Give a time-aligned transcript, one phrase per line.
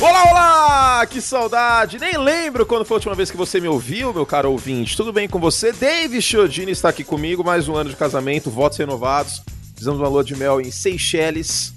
[0.00, 1.06] Olá, olá!
[1.06, 1.98] Que saudade!
[1.98, 4.96] Nem lembro quando foi a última vez que você me ouviu, meu caro ouvinte.
[4.96, 5.72] Tudo bem com você?
[5.72, 9.42] David Chiodini está aqui comigo, mais um ano de casamento, votos renovados.
[9.76, 11.74] Fizemos uma lua de mel em Seychelles.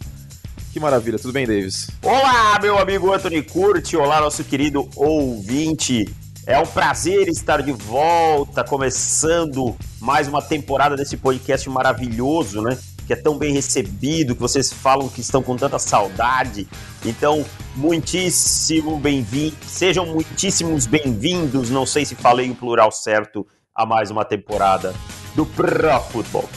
[0.71, 1.89] Que maravilha, tudo bem, Davis?
[2.03, 6.07] Olá, meu amigo Anthony Curti, olá, nosso querido ouvinte.
[6.45, 12.77] É um prazer estar de volta, começando mais uma temporada desse podcast maravilhoso, né?
[13.05, 16.67] Que é tão bem recebido, que vocês falam que estão com tanta saudade.
[17.05, 23.45] Então, muitíssimo bem-vindo, sejam muitíssimos bem-vindos, não sei se falei o plural certo,
[23.75, 24.93] a mais uma temporada
[25.35, 26.49] do Pro Football.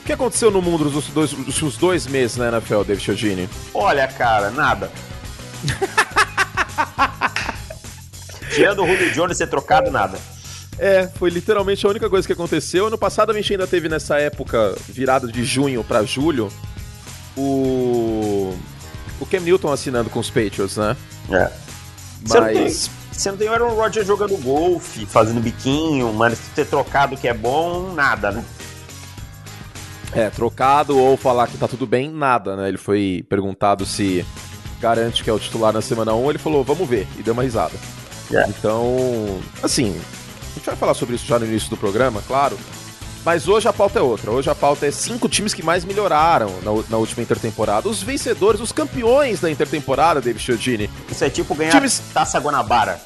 [0.00, 3.48] O que aconteceu no mundo dos dois, dos dois meses na NFL, David Chiodini?
[3.74, 4.90] Olha, cara, nada.
[8.54, 10.18] Tirando o Julio Jones ser trocado, nada.
[10.78, 12.86] É, foi literalmente a única coisa que aconteceu.
[12.86, 16.48] Ano passado a gente ainda teve nessa época, virada de junho para julho,
[17.36, 18.54] o.
[19.20, 20.96] O Cam Newton assinando com os Patriots, né?
[21.30, 21.50] É.
[22.24, 26.66] Você não tem, você não tem o Aaron Rodgers jogando golfe, fazendo biquinho, mas ter
[26.66, 28.44] trocado que é bom, nada, né?
[30.12, 32.68] É, trocado ou falar que tá tudo bem, nada, né?
[32.68, 34.24] Ele foi perguntado se
[34.80, 37.42] garante que é o titular na semana 1, ele falou, vamos ver, e deu uma
[37.42, 37.74] risada.
[38.32, 38.46] É.
[38.48, 40.00] Então, assim,
[40.58, 42.58] gente vai falar sobre isso já no início do programa, claro.
[43.24, 44.30] Mas hoje a pauta é outra.
[44.30, 47.88] Hoje a pauta é cinco times que mais melhoraram na, na última intertemporada.
[47.88, 50.90] Os vencedores, os campeões da intertemporada, David Chiodini.
[51.10, 52.00] Isso é tipo ganhar times...
[52.12, 53.00] Taça Guanabara.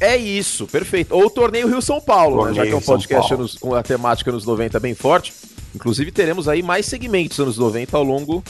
[0.00, 1.14] É isso, perfeito.
[1.14, 2.54] Ou o Torneio Rio-São Paulo, né?
[2.54, 5.32] já que é um podcast com a temática nos 90 bem forte.
[5.74, 8.42] Inclusive teremos aí mais segmentos anos 90 ao longo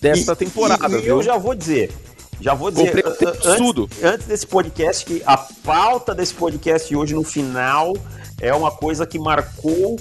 [0.00, 0.98] desta e, temporada.
[0.98, 1.90] E, e eu já vou dizer,
[2.40, 7.94] já vou dizer antes, antes desse podcast que a pauta desse podcast hoje no final
[8.40, 9.96] é uma coisa que marcou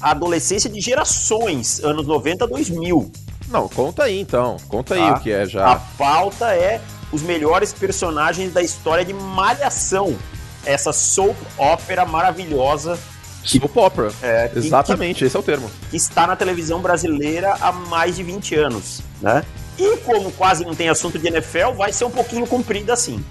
[0.00, 3.10] a adolescência de gerações, anos 90 a 2000.
[3.48, 4.56] Não, conta aí então.
[4.68, 5.72] Conta aí o que é já.
[5.72, 6.80] A pauta é
[7.12, 10.16] os melhores personagens da história de Malhação.
[10.64, 12.98] Essa soap ópera maravilhosa.
[13.44, 14.12] Soap opera.
[14.20, 15.70] É, Exatamente, que, esse é o termo.
[15.90, 19.44] Que está na televisão brasileira há mais de 20 anos, né?
[19.78, 23.22] E como quase não tem assunto de NFL, vai ser um pouquinho comprida assim.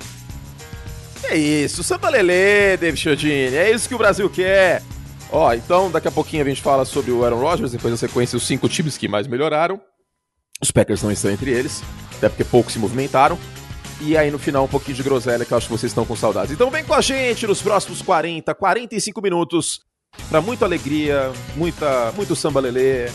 [1.24, 4.84] É isso, Samba Lelê, David Chiodini, é isso que o Brasil quer.
[5.32, 8.38] Ó, então daqui a pouquinho a gente fala sobre o Aaron Rodgers, depois da sequência
[8.38, 9.82] os cinco times que mais melhoraram.
[10.62, 11.82] Os Packers não estão entre eles,
[12.18, 13.38] até porque poucos se movimentaram.
[14.00, 16.16] E aí no final um pouquinho de groselha que eu acho que vocês estão com
[16.16, 16.52] saudades.
[16.52, 19.82] Então vem com a gente nos próximos 40, 45 minutos
[20.30, 23.10] para muita alegria, muita, muito samba lelê.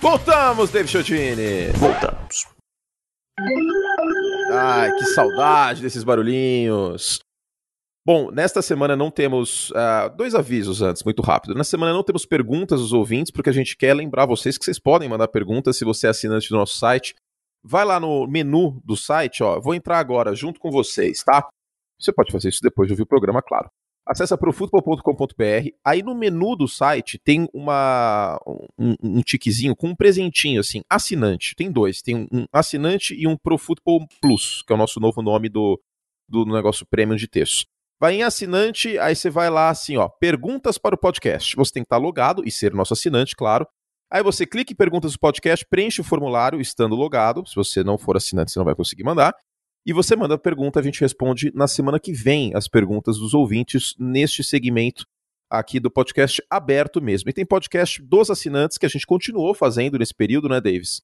[0.00, 1.70] Voltamos, David Chiodini.
[1.76, 2.61] Voltamos.
[4.50, 7.20] Ai, que saudade desses barulhinhos.
[8.04, 9.70] Bom, nesta semana não temos.
[9.70, 11.54] Uh, dois avisos antes, muito rápido.
[11.54, 14.78] Na semana não temos perguntas dos ouvintes, porque a gente quer lembrar vocês que vocês
[14.78, 17.14] podem mandar perguntas se você é assinante do nosso site.
[17.62, 19.60] Vai lá no menu do site, ó.
[19.60, 21.48] Vou entrar agora junto com vocês, tá?
[21.98, 23.70] Você pode fazer isso depois de ouvir o programa, claro.
[24.06, 25.68] Acesse profutbol.com.br.
[25.84, 28.40] Aí no menu do site tem uma,
[28.78, 31.54] um, um tiquezinho com um presentinho, assim, assinante.
[31.54, 32.02] Tem dois.
[32.02, 35.80] Tem um assinante e um Profutbol Plus, que é o nosso novo nome do,
[36.28, 37.64] do negócio premium de texto.
[38.00, 41.54] Vai em assinante, aí você vai lá assim, ó, perguntas para o podcast.
[41.54, 43.64] Você tem que estar logado e ser nosso assinante, claro.
[44.10, 47.46] Aí você clica em perguntas do podcast, preenche o formulário estando logado.
[47.46, 49.32] Se você não for assinante, você não vai conseguir mandar.
[49.84, 53.34] E você manda a pergunta, a gente responde na semana que vem as perguntas dos
[53.34, 55.04] ouvintes neste segmento
[55.50, 57.28] aqui do podcast aberto mesmo.
[57.28, 61.02] E tem podcast dos assinantes que a gente continuou fazendo nesse período, né, Davis?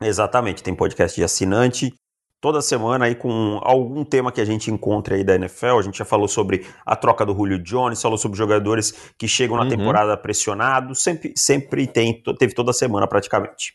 [0.00, 1.94] Exatamente, tem podcast de assinante
[2.40, 5.78] toda semana aí com algum tema que a gente encontra aí da NFL.
[5.78, 9.56] A gente já falou sobre a troca do Julio Jones, falou sobre jogadores que chegam
[9.56, 9.68] na uhum.
[9.68, 13.74] temporada pressionados, sempre, sempre tem, teve toda semana praticamente.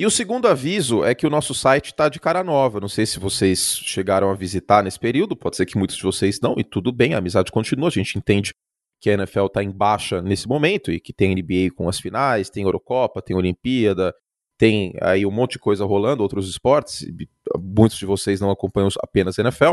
[0.00, 2.80] E o segundo aviso é que o nosso site está de cara nova.
[2.80, 6.40] Não sei se vocês chegaram a visitar nesse período, pode ser que muitos de vocês
[6.40, 7.88] não, e tudo bem, a amizade continua.
[7.88, 8.54] A gente entende
[8.98, 12.48] que a NFL está em baixa nesse momento e que tem NBA com as finais,
[12.48, 14.14] tem Eurocopa, tem Olimpíada,
[14.56, 17.04] tem aí um monte de coisa rolando, outros esportes.
[17.58, 19.72] Muitos de vocês não acompanham apenas a NFL.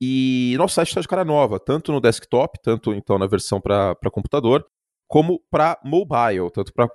[0.00, 3.94] E nosso site está de cara nova, tanto no desktop, tanto então na versão para
[4.10, 4.66] computador,
[5.06, 6.90] como para mobile, tanto para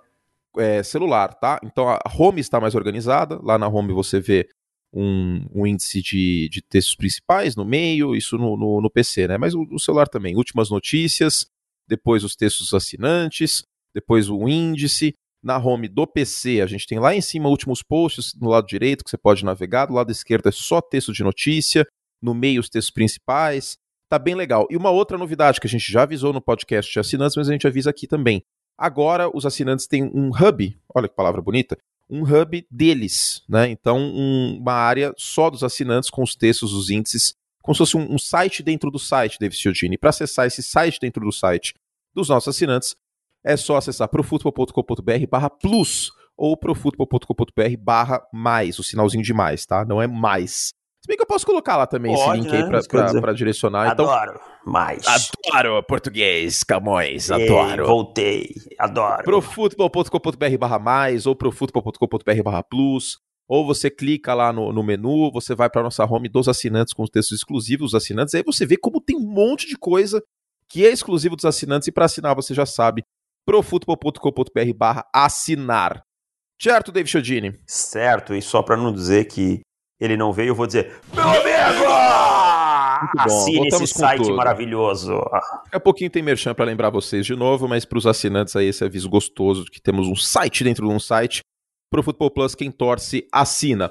[0.57, 1.59] é, celular, tá?
[1.63, 3.39] Então a home está mais organizada.
[3.43, 4.47] Lá na home você vê
[4.93, 9.37] um, um índice de, de, textos principais no meio, isso no, no, no PC, né?
[9.37, 10.35] Mas o, o, celular também.
[10.35, 11.45] Últimas notícias,
[11.87, 13.63] depois os textos assinantes,
[13.93, 15.13] depois o índice.
[15.41, 19.05] Na home do PC, a gente tem lá em cima últimos posts no lado direito
[19.05, 19.85] que você pode navegar.
[19.85, 21.87] Do lado esquerdo é só texto de notícia.
[22.21, 23.77] No meio, os textos principais.
[24.09, 24.67] Tá bem legal.
[24.69, 27.53] E uma outra novidade que a gente já avisou no podcast de assinantes, mas a
[27.53, 28.43] gente avisa aqui também.
[28.79, 31.77] Agora os assinantes têm um hub, olha que palavra bonita,
[32.09, 33.69] um hub deles, né?
[33.69, 37.97] Então, um, uma área só dos assinantes com os textos, os índices, como se fosse
[37.97, 39.97] um, um site dentro do site, David Ciodini.
[39.97, 41.75] Para acessar esse site dentro do site
[42.15, 42.95] dos nossos assinantes,
[43.43, 49.83] é só acessar profutbol.com.br barra plus ou profutbol.com.br barra mais, o sinalzinho de mais, tá?
[49.83, 50.73] Não é mais.
[51.09, 52.61] Bem que eu posso colocar lá também Pode, esse link né?
[52.61, 53.91] aí pra, pra, pra, direcionar.
[53.91, 55.03] Então adoro, então, mais.
[55.07, 57.87] Adoro português, Camões, adoro.
[57.87, 59.23] voltei, adoro.
[59.23, 63.17] profutbol.com.br barra mais ou profutbol.com.br barra plus.
[63.47, 67.01] Ou você clica lá no, no menu, você vai para nossa home dos assinantes com
[67.01, 68.35] os textos exclusivos dos assinantes.
[68.35, 70.21] Aí você vê como tem um monte de coisa
[70.69, 71.87] que é exclusivo dos assinantes.
[71.87, 73.03] E para assinar, você já sabe,
[73.47, 76.03] profutbol.com.br barra assinar.
[76.61, 77.59] Certo, David Chodini?
[77.65, 79.61] Certo, e só para não dizer que
[79.99, 81.89] ele não veio, eu vou dizer: Meu amigo!
[83.17, 84.35] Assine esse site tudo.
[84.35, 85.13] maravilhoso.
[85.31, 88.67] Daqui a pouquinho tem merchan para lembrar vocês de novo, mas para os assinantes aí
[88.67, 91.41] esse aviso gostoso de que temos um site dentro de um site.
[91.89, 93.89] Pro Futebol Plus, quem torce, assina.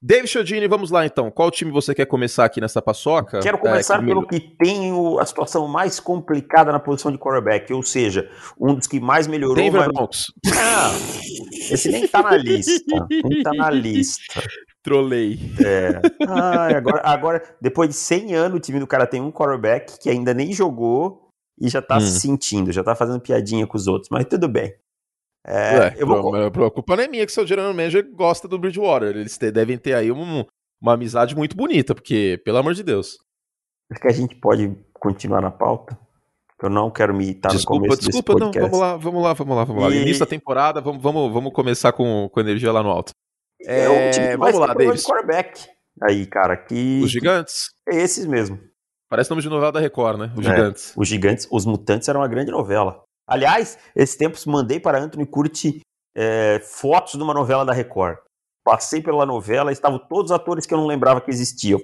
[0.00, 1.28] David Chodini, vamos lá então.
[1.28, 3.40] Qual time você quer começar aqui nessa paçoca?
[3.40, 7.82] Quero começar é, pelo que tem a situação mais complicada na posição de quarterback, ou
[7.82, 9.56] seja, um dos que mais melhorou.
[9.56, 9.88] Denver mas...
[9.88, 10.32] Broncos.
[10.44, 13.06] Não, esse nem tá na lista.
[13.10, 14.42] Nem tá na lista.
[14.88, 15.38] Trolei.
[15.64, 16.00] É.
[16.26, 20.08] Ai, agora, agora, depois de 100 anos, o time do cara tem um quarterback que
[20.08, 21.28] ainda nem jogou
[21.60, 22.00] e já tá hum.
[22.00, 24.74] se sentindo, já tá fazendo piadinha com os outros, mas tudo bem.
[25.46, 26.34] É, é eu vou...
[26.34, 29.10] a culpa não é minha que seu general manager gosta do Bridgewater.
[29.10, 30.44] Eles devem ter aí um,
[30.80, 33.18] uma amizade muito bonita, porque, pelo amor de Deus.
[33.90, 35.98] Acho que a gente pode continuar na pauta.
[36.62, 38.72] Eu não quero me estar desculpa, no começo desculpa, desse podcast.
[38.72, 39.90] Não, vamos lá, vamos lá, vamos lá, vamos lá.
[39.90, 40.02] E...
[40.02, 43.12] Início da temporada, vamos, vamos, vamos começar com, com energia lá no alto.
[43.66, 45.04] É, é vamos lá, Davis.
[45.04, 45.68] quarterback
[46.02, 47.00] aí, cara, que...
[47.02, 47.70] Os gigantes?
[47.88, 48.58] É esses mesmo.
[49.08, 50.32] Parece nome de novela da Record, né?
[50.36, 50.92] Os é, gigantes.
[50.96, 53.02] Os gigantes, os mutantes era uma grande novela.
[53.26, 55.80] Aliás, esses tempos mandei para Anthony Curti
[56.16, 58.18] é, fotos de uma novela da Record.
[58.64, 61.80] Passei pela novela, estavam todos os atores que eu não lembrava que existiam.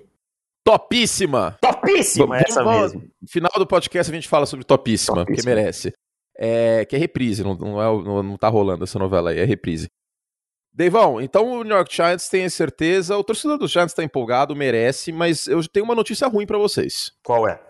[0.65, 1.57] Topíssima!
[1.61, 3.03] Topíssima, essa mesmo.
[3.21, 5.37] No final do podcast a gente fala sobre Topíssima, Topíssima.
[5.37, 5.93] porque merece.
[6.37, 9.45] É, que é reprise, não, não, é, não, não tá rolando essa novela aí, é
[9.45, 9.89] reprise.
[10.75, 15.13] Deivão, então o New York Giants tem certeza, o torcedor dos Giants está empolgado, merece,
[15.13, 17.13] mas eu tenho uma notícia ruim para vocês.
[17.23, 17.61] Qual é?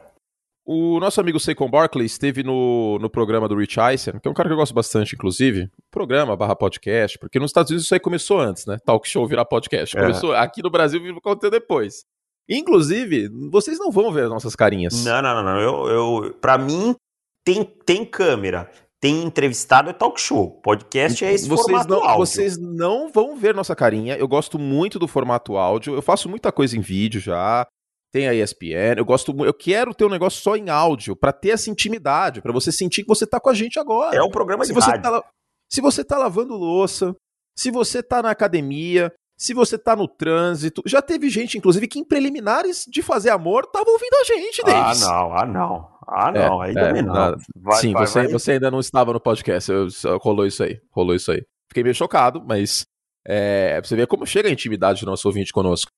[0.66, 4.34] O nosso amigo Saquon Barkley esteve no, no programa do Rich Eisen, que é um
[4.34, 5.68] cara que eu gosto bastante, inclusive.
[5.90, 8.78] Programa barra podcast, porque nos Estados Unidos isso aí começou antes, né?
[8.82, 9.94] Talk show virar podcast.
[9.94, 10.00] É.
[10.00, 12.06] Começou aqui no Brasil vive acontecer depois.
[12.48, 15.04] Inclusive, vocês não vão ver as nossas carinhas.
[15.04, 15.42] Não, não, não.
[15.42, 15.60] não.
[15.60, 16.96] Eu, eu, pra mim,
[17.44, 18.70] tem, tem câmera.
[19.04, 20.62] Tem entrevistado é talk show.
[20.62, 22.26] Podcast é esse vocês formato não, áudio.
[22.26, 24.16] Vocês não vão ver nossa carinha.
[24.16, 25.94] Eu gosto muito do formato áudio.
[25.94, 27.66] Eu faço muita coisa em vídeo já
[28.10, 28.96] tem a ESPN.
[28.96, 32.50] Eu gosto, eu quero ter um negócio só em áudio para ter essa intimidade, para
[32.50, 34.16] você sentir que você tá com a gente agora.
[34.16, 34.98] É um programa se de você.
[34.98, 35.22] Tá,
[35.70, 37.14] se você tá lavando louça,
[37.58, 41.98] se você tá na academia, se você tá no trânsito, já teve gente, inclusive, que
[41.98, 45.02] em preliminares de fazer amor tava ouvindo a gente, ah, Davis.
[45.02, 45.94] Ah, não, ah, não.
[46.06, 47.36] Ah, não, é, aí também é, não.
[47.56, 48.28] Vai, sim, vai, você, vai.
[48.32, 49.88] você ainda não estava no podcast, eu,
[50.18, 51.42] rolou isso aí, rolou isso aí.
[51.68, 52.86] Fiquei meio chocado, mas
[53.26, 55.90] é, você vê como chega a intimidade do nosso ouvinte conosco.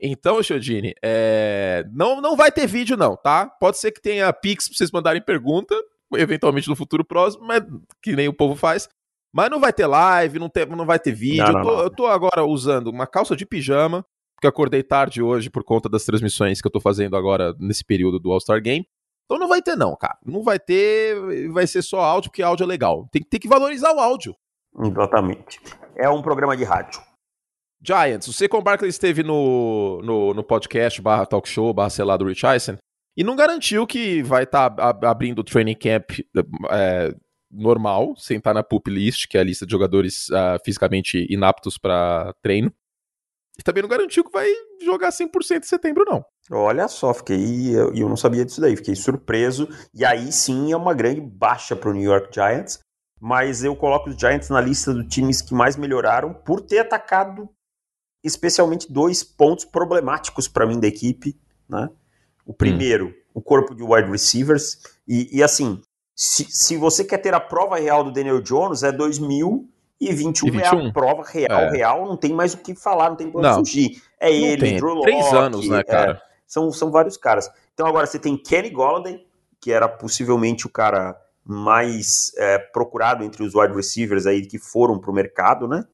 [0.00, 1.84] Então, Chodini, é...
[1.92, 3.46] não, não vai ter vídeo, não, tá?
[3.46, 5.74] Pode ser que tenha Pix pra vocês mandarem pergunta,
[6.14, 7.62] eventualmente no futuro próximo, mas
[8.00, 8.88] que nem o povo faz.
[9.32, 11.44] Mas não vai ter live, não, ter, não vai ter vídeo.
[11.44, 14.04] Não, não, eu, tô, eu, tô, agora usando uma calça de pijama,
[14.34, 18.18] porque acordei tarde hoje por conta das transmissões que eu tô fazendo agora nesse período
[18.18, 18.86] do All-Star Game.
[19.26, 20.16] Então não vai ter, não, cara.
[20.24, 23.06] Não vai ter, vai ser só áudio, porque áudio é legal.
[23.12, 24.34] Tem, tem que valorizar o áudio.
[24.80, 25.60] Exatamente.
[25.96, 27.02] É um programa de rádio.
[27.80, 32.16] Giants, o Saquon Barkley esteve no, no, no podcast barra talk show, barra sei lá,
[32.16, 32.76] do Rich Eisen,
[33.16, 36.10] e não garantiu que vai estar tá abrindo o training camp
[36.70, 37.14] é,
[37.50, 41.78] normal, sem estar na pup list, que é a lista de jogadores uh, fisicamente inaptos
[41.78, 42.72] para treino.
[43.58, 44.48] E também não garantiu que vai
[44.82, 46.24] jogar 100% em setembro, não.
[46.50, 47.74] Olha só, fiquei.
[47.74, 49.68] Eu, eu não sabia disso daí, fiquei surpreso.
[49.92, 52.78] E aí sim é uma grande baixa para o New York Giants.
[53.20, 57.48] Mas eu coloco os Giants na lista dos times que mais melhoraram por ter atacado
[58.22, 61.36] especialmente dois pontos problemáticos para mim da equipe.
[61.68, 61.90] Né?
[62.46, 63.14] O primeiro, hum.
[63.34, 64.78] o corpo de wide receivers.
[65.06, 65.82] E, e assim,
[66.20, 70.66] se, se, você quer ter a prova real do Daniel Jones, é 2021 e é
[70.66, 71.70] a prova real, é.
[71.70, 74.02] real, não tem mais o que falar, não tem pra onde fugir.
[74.18, 74.76] É não ele, tem.
[74.78, 76.10] Drew Locke, Três anos, né, cara?
[76.10, 77.48] É, são, são vários caras.
[77.72, 79.24] Então agora você tem Kenny Golladay,
[79.60, 84.98] que era possivelmente o cara mais é, procurado entre os wide receivers aí que foram
[84.98, 85.84] pro mercado, né?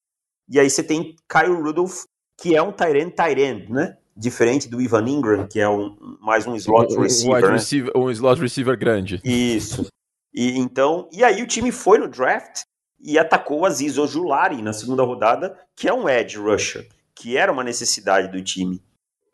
[0.49, 2.04] E aí você tem Kyle Rudolph,
[2.38, 3.99] que é um Tyrant Tyrant, né?
[4.16, 7.52] Diferente do Ivan Ingram, que é um, mais um slot receiver, um, né?
[7.52, 9.21] receiver, um slot receiver grande.
[9.23, 9.87] Isso.
[10.35, 12.62] E então, e aí o time foi no draft
[13.00, 17.53] e atacou o Aziz Ojulari na segunda rodada, que é um edge rusher, que era
[17.53, 18.83] uma necessidade do time.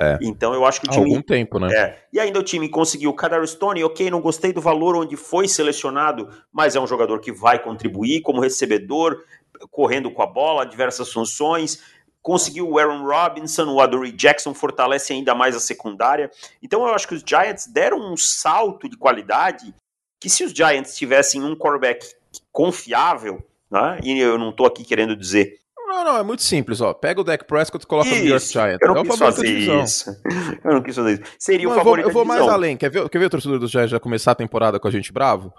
[0.00, 0.18] É.
[0.22, 1.10] Então eu acho que o Há time.
[1.10, 1.68] algum tempo, né?
[1.74, 1.98] É.
[2.12, 5.46] E ainda o time conseguiu o Kadar Stone, ok, não gostei do valor onde foi
[5.46, 9.22] selecionado, mas é um jogador que vai contribuir como recebedor,
[9.70, 11.82] correndo com a bola, diversas funções.
[12.22, 16.30] Conseguiu o Aaron Robinson, o Adoree Jackson fortalece ainda mais a secundária.
[16.62, 19.74] Então eu acho que os Giants deram um salto de qualidade
[20.20, 22.06] que se os Giants tivessem um quarterback
[22.52, 26.92] confiável, né, e eu não estou aqui querendo dizer Não, não, é muito simples, ó.
[26.94, 28.78] Pega o Deck Prescott e coloca no New York isso, Giants.
[28.80, 30.10] eu não é o quis favorito fazer isso.
[30.64, 31.32] Eu não quis fazer isso.
[31.38, 32.76] Seria Não, o eu vou, favorito eu vou mais além.
[32.76, 35.12] Quer ver, quer ver o torcedor dos Giants já começar a temporada com a gente
[35.12, 35.52] bravo?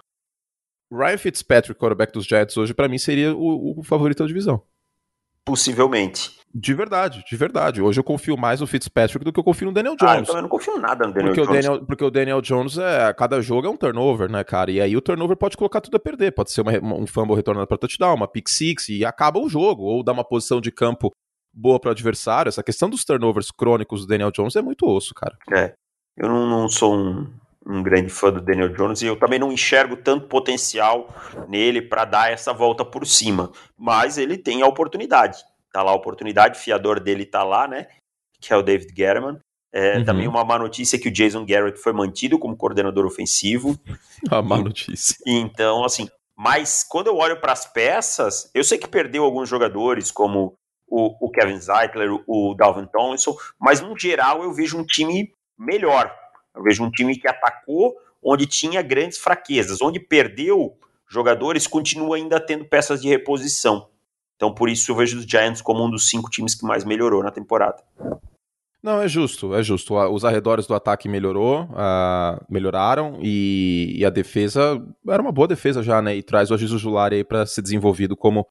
[0.90, 4.62] Ryan Fitzpatrick, quarterback dos Giants hoje, pra mim seria o, o favorito da divisão.
[5.44, 6.30] Possivelmente.
[6.54, 7.80] De verdade, de verdade.
[7.80, 10.26] Hoje eu confio mais no Fitzpatrick do que eu confio no Daniel Ah, eu Jones.
[10.28, 11.64] também não confio nada no Daniel porque, o Jones.
[11.64, 14.70] Daniel, porque o Daniel Jones, é, cada jogo é um turnover, né, cara?
[14.70, 16.32] E aí o turnover pode colocar tudo a perder.
[16.32, 19.82] Pode ser uma- um fumble retornado para touchdown, uma pick six e acaba o jogo.
[19.84, 21.10] Ou dá uma posição de campo
[21.54, 22.50] boa para o adversário.
[22.50, 25.34] Essa questão dos turnovers crônicos do Daniel Jones é muito osso, cara.
[25.50, 25.72] É.
[26.18, 27.32] Eu não, não sou um,
[27.66, 31.14] um grande fã do Daniel Jones e eu também não enxergo tanto potencial
[31.48, 33.50] nele para dar essa volta por cima.
[33.76, 35.38] Mas ele tem a oportunidade.
[35.72, 37.86] Tá lá a oportunidade, o fiador dele tá lá, né?
[38.40, 39.40] Que é o David Guerrero.
[39.72, 40.04] É, Uhum.
[40.04, 43.78] Também uma má notícia é que o Jason Garrett foi mantido como coordenador ofensivo.
[44.30, 45.16] A má notícia.
[45.26, 50.10] Então, assim, mas quando eu olho para as peças, eu sei que perdeu alguns jogadores,
[50.10, 50.54] como
[50.86, 56.14] o, o Kevin Zeitler, o Dalvin Tomlinson, mas no geral eu vejo um time melhor.
[56.54, 60.76] Eu vejo um time que atacou onde tinha grandes fraquezas, onde perdeu
[61.08, 63.88] jogadores, continua ainda tendo peças de reposição.
[64.36, 67.22] Então, por isso eu vejo os Giants como um dos cinco times que mais melhorou
[67.22, 67.82] na temporada.
[68.82, 69.94] Não, é justo, é justo.
[69.94, 75.82] Os arredores do ataque melhorou, ah, melhoraram e, e a defesa era uma boa defesa
[75.82, 76.16] já, né?
[76.16, 78.44] E traz o Aziz Julari aí pra ser desenvolvido como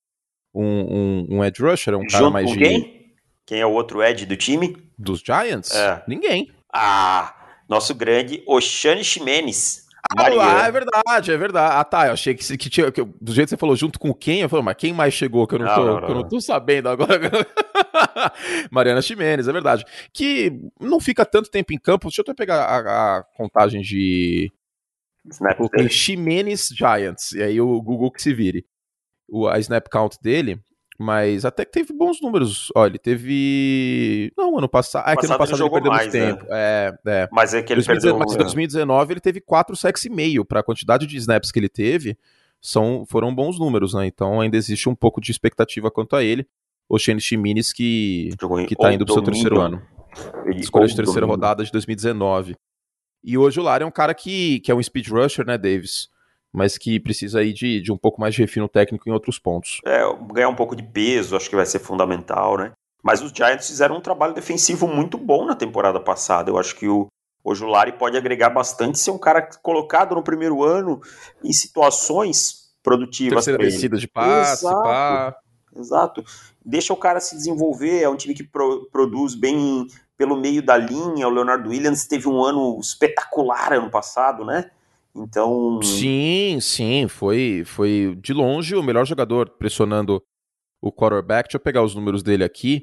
[0.53, 3.13] um, um, um edge rusher, um cara Junto mais com de, quem?
[3.45, 4.77] Quem é o outro Ed do time?
[4.97, 5.75] dos Giants?
[5.75, 6.01] É.
[6.07, 6.49] Ninguém.
[6.71, 7.33] Ah,
[7.71, 9.89] nosso grande Oshane Ximenes.
[10.17, 11.75] Ah, é verdade, é verdade.
[11.77, 12.07] Ah, tá.
[12.07, 12.91] Eu achei que, que tinha.
[12.91, 14.41] Que, do jeito que você falou, junto com quem?
[14.41, 16.27] Eu falei, mas quem mais chegou que eu não, Não, tô, não, não, eu não
[16.27, 17.29] tô sabendo agora?
[18.69, 19.85] Mariana Ximenes, é verdade.
[20.11, 20.51] Que
[20.81, 22.07] não fica tanto tempo em campo.
[22.07, 24.51] Deixa eu até pegar a, a contagem de.
[25.55, 25.87] Coloquei.
[25.87, 27.31] Ximenes Giants.
[27.31, 28.65] E aí o Google que se vire.
[29.29, 30.59] O, a snap count dele.
[31.01, 32.71] Mas até que teve bons números.
[32.75, 34.31] Olha, ele teve.
[34.37, 35.03] Não, ano passado.
[35.07, 36.45] Ah, é que ano Passado ele ele, perdeu mais, muito tempo.
[36.51, 37.29] É, é.
[37.31, 38.19] Mas é que ele 2019, perdeu.
[38.19, 41.57] mas em 2019 ele teve 4 sacks e meio para a quantidade de snaps que
[41.57, 42.15] ele teve,
[42.61, 44.05] são, foram bons números, né?
[44.05, 46.45] Então ainda existe um pouco de expectativa quanto a ele.
[46.87, 48.29] O Shane Chimines que
[48.67, 49.81] que tá indo pro seu terceiro ano.
[50.55, 52.55] Escolha de terceira rodada de 2019.
[53.23, 56.09] E hoje o Lara é um cara que, que é um speed rusher, né, Davis?
[56.53, 59.79] Mas que precisa aí de, de um pouco mais de refino técnico em outros pontos.
[59.85, 60.01] É,
[60.33, 62.71] ganhar um pouco de peso, acho que vai ser fundamental, né?
[63.01, 66.51] Mas os Giants fizeram um trabalho defensivo muito bom na temporada passada.
[66.51, 67.07] Eu acho que o,
[67.43, 71.01] o Julari pode agregar bastante ser um cara colocado no primeiro ano
[71.43, 74.83] em situações produtivas Terceira descida de passe, Exato.
[74.83, 75.35] pá.
[75.75, 76.23] Exato.
[76.65, 80.77] Deixa o cara se desenvolver, é um time que pro- produz bem pelo meio da
[80.77, 81.27] linha.
[81.27, 84.69] O Leonardo Williams teve um ano espetacular ano passado, né?
[85.15, 90.21] Então, Sim, sim, foi, foi de longe o melhor jogador pressionando
[90.81, 91.47] o quarterback.
[91.47, 92.81] Deixa eu pegar os números dele aqui.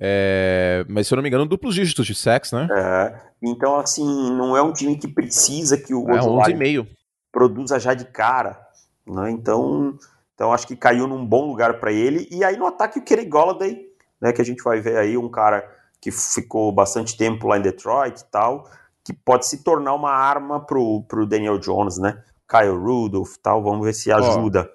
[0.00, 2.68] É, mas se eu não me engano, duplos dígitos de sacks, né?
[2.70, 6.86] é, então assim, não é um time que precisa que o É, Ojulari 11,5.
[7.32, 8.60] produza já de cara,
[9.06, 9.30] né?
[9.30, 9.98] Então,
[10.34, 12.28] então acho que caiu num bom lugar para ele.
[12.30, 13.86] E aí no ataque o Kenny Golladay,
[14.20, 15.68] né, que a gente vai ver aí um cara
[16.00, 18.70] que ficou bastante tempo lá em Detroit e tal,
[19.08, 22.22] que pode se tornar uma arma pro, pro Daniel Jones, né?
[22.46, 24.70] Kyle Rudolph e tal, vamos ver se ajuda.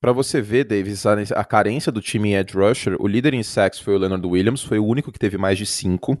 [0.00, 3.42] Pra você ver, Davis, a, a carência do time em edge rusher, o líder em
[3.42, 6.16] sacks foi o Leonard Williams, foi o único que teve mais de 5.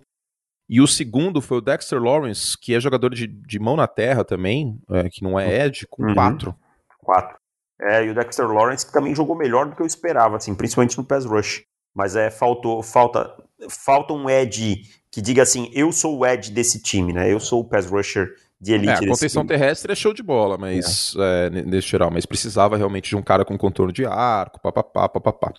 [0.68, 4.24] E o segundo foi o Dexter Lawrence, que é jogador de, de mão na terra
[4.24, 6.14] também, é, que não é edge, com Uhum.
[6.14, 6.54] 4.
[6.98, 7.36] Quatro.
[7.80, 10.98] É, e o Dexter Lawrence que também jogou melhor do que eu esperava, assim, principalmente
[10.98, 11.62] no pass rush.
[11.94, 13.32] Mas é, faltou, falta,
[13.68, 14.82] falta um edge
[15.14, 17.32] que diga assim, eu sou o edge desse time, né?
[17.32, 18.28] Eu sou o pass rusher
[18.60, 22.10] de elite É, a contenção terrestre é show de bola, mas é, ne- nesse geral,
[22.10, 25.52] mas precisava realmente de um cara com contorno de arco, papapá, papapá.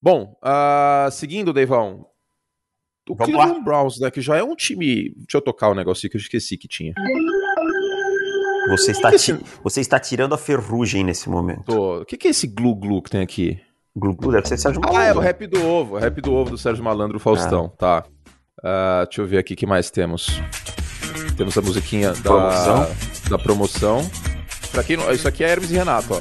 [0.00, 2.06] Bom, ah, seguindo, Deivão.
[3.08, 5.10] O Vamos Cleveland Browns, né, que já é um time.
[5.16, 6.94] Deixa eu tocar o um negócio que eu esqueci que tinha.
[8.70, 11.64] Você está, Que ti- você está tirando a ferrugem nesse momento.
[11.64, 13.60] Tô- O que, que é esse glu-glu que tem aqui?
[13.94, 15.20] Glu Glu deve ser Sérgio Ah, é o Malandro.
[15.20, 18.04] rap do ovo, o rap do ovo do Sérgio Malandro Faustão, tá.
[18.62, 20.40] Ah, deixa eu ver aqui o que mais temos.
[21.36, 22.96] Temos a musiquinha da Promoção.
[23.30, 24.10] da promoção.
[24.70, 26.20] Pra quem não, isso aqui é Hermes e Renato, ó.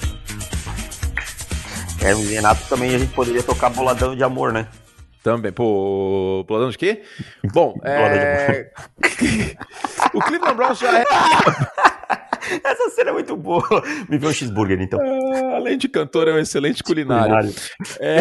[2.06, 4.68] Hermes e Renato também a gente poderia tocar boladão de amor, né?
[5.24, 7.04] Também, pô, boladão de quê?
[7.54, 8.72] Bom, é...
[10.14, 11.04] o Cleveland Browns já é...
[12.64, 13.64] Essa cena é muito boa.
[14.10, 15.00] Me vê um cheeseburger, então.
[15.00, 17.34] Ah, além de cantor, é um excelente culinário.
[17.34, 17.54] culinário.
[18.00, 18.20] É...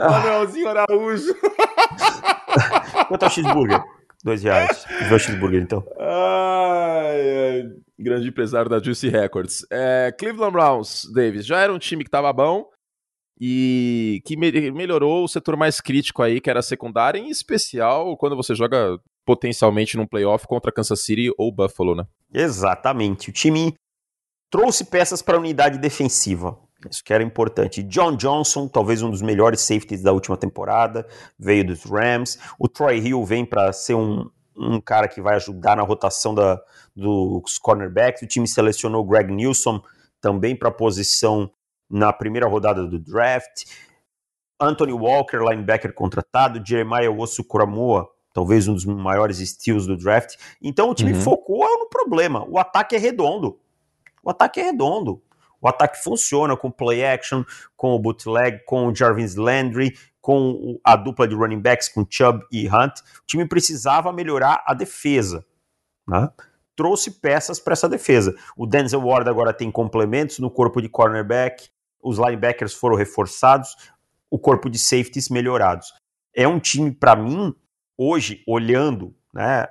[0.00, 1.34] Manuelzinho Araújo.
[3.08, 3.82] Quanto é o cheeseburger?
[4.24, 4.84] Dois reais.
[5.12, 5.84] O cheeseburger, então.
[5.98, 7.62] Ai, ai.
[7.98, 9.66] Grande empresário da Juicy Records.
[9.70, 12.66] É, Cleveland Browns, Davis, já era um time que tava bom
[13.40, 18.16] e que me melhorou o setor mais crítico aí, que era a secundária, em especial
[18.16, 22.04] quando você joga potencialmente num playoff contra Kansas City ou Buffalo, né?
[22.32, 23.30] Exatamente.
[23.30, 23.74] O time
[24.50, 26.58] trouxe peças para a unidade defensiva.
[26.88, 27.82] Isso que era importante.
[27.82, 31.06] John Johnson, talvez um dos melhores safeties da última temporada,
[31.38, 32.38] veio dos Rams.
[32.58, 36.60] O Troy Hill vem para ser um, um cara que vai ajudar na rotação da,
[36.94, 38.22] dos cornerbacks.
[38.22, 39.82] O time selecionou Greg Nilsson
[40.20, 41.50] também para a posição
[41.90, 43.64] na primeira rodada do draft.
[44.60, 46.64] Anthony Walker, linebacker contratado.
[46.64, 50.36] Jeremiah Osu-Kuramoa, talvez um dos maiores steals do draft.
[50.62, 51.20] Então o time uhum.
[51.20, 52.44] focou no problema.
[52.48, 53.58] O ataque é redondo.
[54.22, 55.22] O ataque é redondo.
[55.60, 57.44] O ataque funciona com play action,
[57.76, 62.44] com o bootleg, com o Jarvis Landry, com a dupla de running backs com Chubb
[62.52, 63.00] e Hunt.
[63.00, 65.44] O time precisava melhorar a defesa.
[66.06, 66.28] Né?
[66.76, 68.34] Trouxe peças para essa defesa.
[68.56, 71.68] O Denzel Ward agora tem complementos no corpo de cornerback,
[72.00, 73.74] os linebackers foram reforçados,
[74.30, 75.92] o corpo de safeties melhorados.
[76.34, 77.54] É um time, para mim,
[77.96, 79.66] hoje, olhando, né,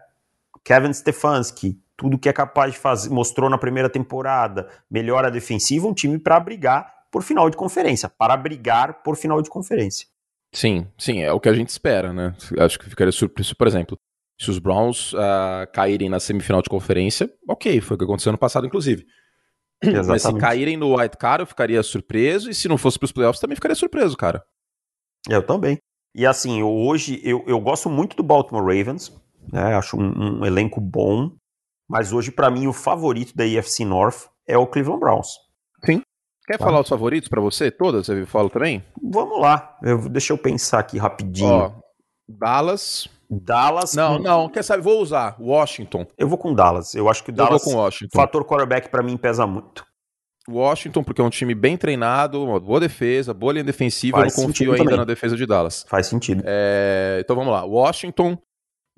[0.63, 5.93] Kevin Stefanski, tudo que é capaz de fazer, mostrou na primeira temporada, melhora defensiva, um
[5.93, 10.07] time para brigar por final de conferência, para brigar por final de conferência.
[10.53, 12.35] Sim, sim, é o que a gente espera, né?
[12.59, 13.97] Acho que ficaria surpreso, por exemplo,
[14.39, 18.37] se os Browns uh, caírem na semifinal de conferência, ok, foi o que aconteceu no
[18.37, 19.05] passado, inclusive.
[19.81, 20.05] Exatamente.
[20.07, 23.11] Mas se caírem no White Card, eu ficaria surpreso, e se não fosse para os
[23.11, 24.43] playoffs, também ficaria surpreso, cara.
[25.27, 25.79] Eu também.
[26.13, 29.11] E assim, hoje eu, eu gosto muito do Baltimore Ravens,
[29.51, 29.75] né?
[29.75, 31.31] acho um, um elenco bom,
[31.89, 35.29] mas hoje, para mim, o favorito da AFC North é o Cleveland Browns.
[35.85, 36.01] Sim.
[36.45, 36.65] Quer tá.
[36.65, 37.69] falar os favoritos para você?
[37.69, 38.07] Todas?
[38.07, 38.83] Você fala também?
[39.01, 39.77] Vamos lá.
[39.83, 41.49] Eu, deixa eu pensar aqui rapidinho.
[41.49, 41.71] Ó,
[42.27, 43.07] Dallas.
[43.29, 43.93] Dallas.
[43.93, 44.23] Não, com...
[44.23, 44.49] não.
[44.49, 44.81] Quer saber?
[44.81, 45.35] Vou usar.
[45.39, 46.07] Washington.
[46.17, 46.95] Eu vou com Dallas.
[46.95, 47.61] Eu acho que o Dallas.
[47.61, 48.17] Eu vou com Washington.
[48.17, 49.85] Fator quarterback para mim pesa muito.
[50.49, 54.19] Washington, porque é um time bem treinado, uma boa defesa, boa linha defensiva.
[54.19, 54.97] Faz eu não confio ainda também.
[54.97, 55.85] na defesa de Dallas.
[55.89, 56.41] Faz sentido.
[56.45, 57.19] É...
[57.21, 57.65] Então vamos lá.
[57.65, 58.37] Washington,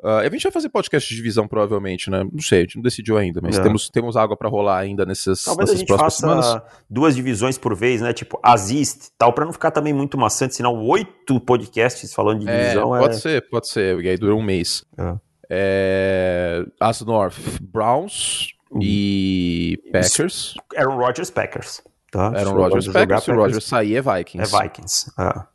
[0.02, 2.24] Uh, a gente vai fazer podcast de divisão, provavelmente, né?
[2.24, 3.62] Não sei, a gente não decidiu ainda, mas é.
[3.62, 6.62] temos, temos água para rolar ainda nessas, Talvez nessas a gente faça semanas.
[6.90, 8.14] duas divisões por vez, né?
[8.14, 12.62] Tipo, assist tal, para não ficar também muito maçante, senão oito podcasts falando de é,
[12.62, 13.00] divisão é...
[13.00, 14.86] Pode ser, pode ser, e aí dura um mês.
[14.98, 15.16] É.
[15.50, 16.66] É...
[16.80, 18.80] As North, Browns uhum.
[18.82, 20.54] e Packers.
[20.78, 21.82] Aaron Rodgers, Packers.
[22.10, 22.28] Tá?
[22.28, 24.56] Aaron Rodgers, Packers, se o Rodgers sair é Vikings.
[24.56, 25.49] É Vikings, é.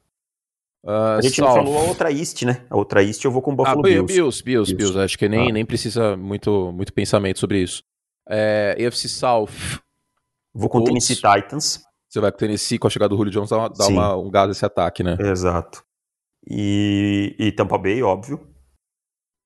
[0.85, 2.63] Uh, a gente não falou a outra East, né?
[2.69, 4.15] A outra East eu vou com o Buffalo ah, Bills.
[4.15, 4.45] Bills.
[4.45, 5.53] Bills, Bills, Acho que nem, ah.
[5.53, 7.83] nem precisa muito, muito pensamento sobre isso.
[8.29, 9.81] É, AFC South.
[10.53, 11.83] Vou com o Tennessee Titans.
[12.09, 14.31] Você vai com o Tennessee com a chegada do Julio Jones dar, dar uma, um
[14.31, 15.17] gás esse ataque, né?
[15.19, 15.83] Exato.
[16.49, 18.47] E, e Tampa Bay, óbvio.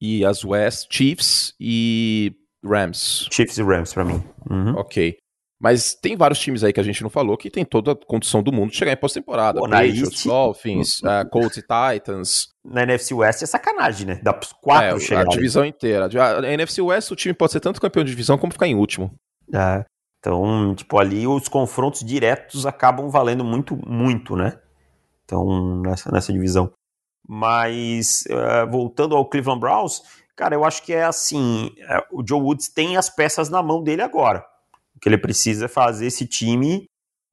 [0.00, 3.28] E as West, Chiefs e Rams.
[3.32, 4.22] Chiefs e Rams pra mim.
[4.50, 4.74] Uhum.
[4.76, 5.16] Ok.
[5.60, 8.42] Mas tem vários times aí que a gente não falou que tem toda a condição
[8.42, 9.60] do mundo de chegar em pós-temporada.
[9.60, 12.48] Patriots, Dolphins, uh, Colts e Titans.
[12.64, 14.20] Na NFC West é sacanagem, né?
[14.22, 15.32] Dá pros quatro é, chegarem.
[15.32, 16.06] A divisão inteira.
[16.06, 19.12] A NFC West, o time pode ser tanto campeão de divisão como ficar em último.
[19.52, 19.84] É.
[20.20, 24.58] Então, tipo, ali os confrontos diretos acabam valendo muito, muito, né?
[25.24, 26.70] Então, nessa, nessa divisão.
[27.26, 30.02] Mas, uh, voltando ao Cleveland Browns,
[30.36, 33.82] cara, eu acho que é assim: uh, o Joe Woods tem as peças na mão
[33.82, 34.44] dele agora.
[34.98, 36.90] O que ele precisa é fazer esse time,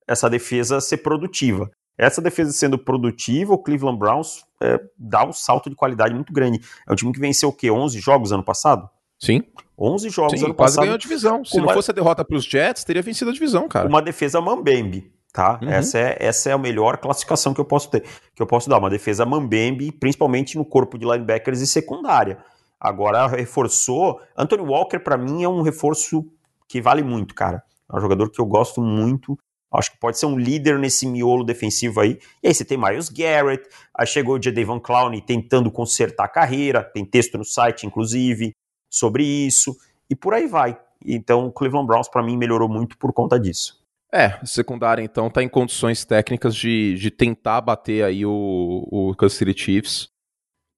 [0.08, 1.67] essa defesa ser produtiva.
[1.97, 6.62] Essa defesa sendo produtiva, o Cleveland Browns é, dá um salto de qualidade muito grande.
[6.88, 7.71] É um time que venceu o quê?
[7.71, 8.88] 11 jogos ano passado?
[9.19, 9.41] Sim.
[9.80, 10.84] 11 jogos Sim, ano quase passado.
[10.84, 11.43] ganhou a divisão.
[11.43, 11.65] Se uma...
[11.67, 13.89] não fosse a derrota para os Jets, teria vencido a divisão, cara.
[13.89, 15.58] Uma defesa mambembe, tá?
[15.60, 15.69] Uhum.
[15.69, 18.04] Essa, é, essa é a melhor classificação que eu posso ter,
[18.36, 18.78] que eu posso dar.
[18.78, 22.38] Uma defesa mambembe, principalmente no corpo de linebackers e secundária.
[22.80, 24.21] Agora reforçou.
[24.38, 26.25] Anthony Walker, para mim, é um reforço
[26.67, 27.63] que vale muito, cara.
[27.91, 29.38] É um jogador que eu gosto muito.
[29.73, 32.19] Acho que pode ser um líder nesse miolo defensivo aí.
[32.41, 36.84] E aí você tem Miles Garrett, aí chegou o Jadavion Clowney tentando consertar a carreira,
[36.84, 38.56] tem texto no site, inclusive,
[38.89, 39.75] sobre isso,
[40.10, 40.80] e por aí vai.
[41.06, 43.84] Então o Cleveland Browns, para mim, melhorou muito por conta disso.
[44.13, 49.38] É, secundária, então, tá em condições técnicas de, de tentar bater aí o, o Kansas
[49.38, 50.14] City Chiefs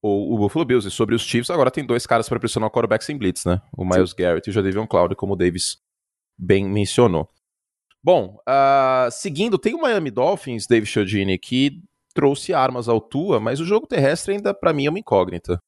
[0.01, 0.87] ou o Buffalo Bills.
[0.87, 3.61] E sobre os Chiefs, agora tem dois caras para pressionar o quarterback sem blitz, né?
[3.75, 4.15] O Miles Sim.
[4.17, 5.77] Garrett e o Jadavion Clowney, como o Davis
[6.37, 7.29] bem mencionou.
[8.03, 11.81] Bom, uh, seguindo, tem o Miami Dolphins, Dave Chiodini, que
[12.13, 15.59] trouxe armas ao Tua, mas o jogo terrestre ainda, para mim, é uma incógnita.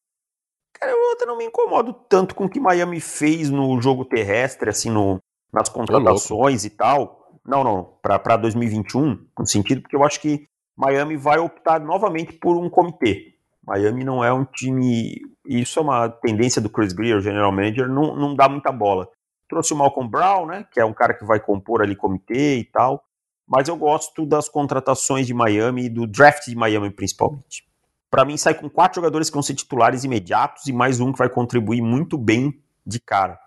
[0.73, 4.69] Cara, eu até não me incomodo tanto com o que Miami fez no jogo terrestre,
[4.69, 5.19] assim, no,
[5.51, 7.39] nas contratações e tal.
[7.45, 12.57] Não, não, para 2021, no sentido, porque eu acho que Miami vai optar novamente por
[12.57, 13.38] um comitê.
[13.69, 15.21] Miami não é um time.
[15.45, 19.07] Isso é uma tendência do Chris Greer, general manager, não, não dá muita bola.
[19.47, 22.63] Trouxe o Malcolm Brown, né, que é um cara que vai compor ali comitê e
[22.63, 23.03] tal.
[23.47, 27.67] Mas eu gosto das contratações de Miami e do draft de Miami principalmente.
[28.09, 31.19] Para mim, sai com quatro jogadores que vão ser titulares imediatos e mais um que
[31.19, 33.39] vai contribuir muito bem de cara.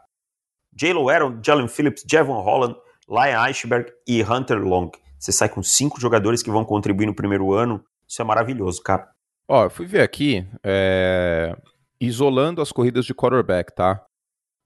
[0.77, 2.77] Jalen Aaron, Jalen Phillips, Javon Holland,
[3.09, 4.91] Lion Eichberg e Hunter Long.
[5.19, 7.85] Você sai com cinco jogadores que vão contribuir no primeiro ano.
[8.09, 9.12] Isso é maravilhoso, cara.
[9.53, 11.55] Ó, eu fui ver aqui, é...
[12.01, 14.03] isolando as corridas de quarterback, tá?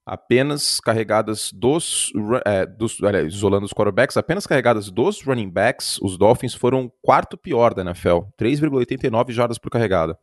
[0.07, 2.13] Apenas carregadas dos,
[2.45, 7.37] é, dos aliás, isolando os quarterbacks, apenas carregadas dos running backs, os Dolphins foram quarto
[7.37, 10.17] pior da NFL, 3,89 jardas por carregada.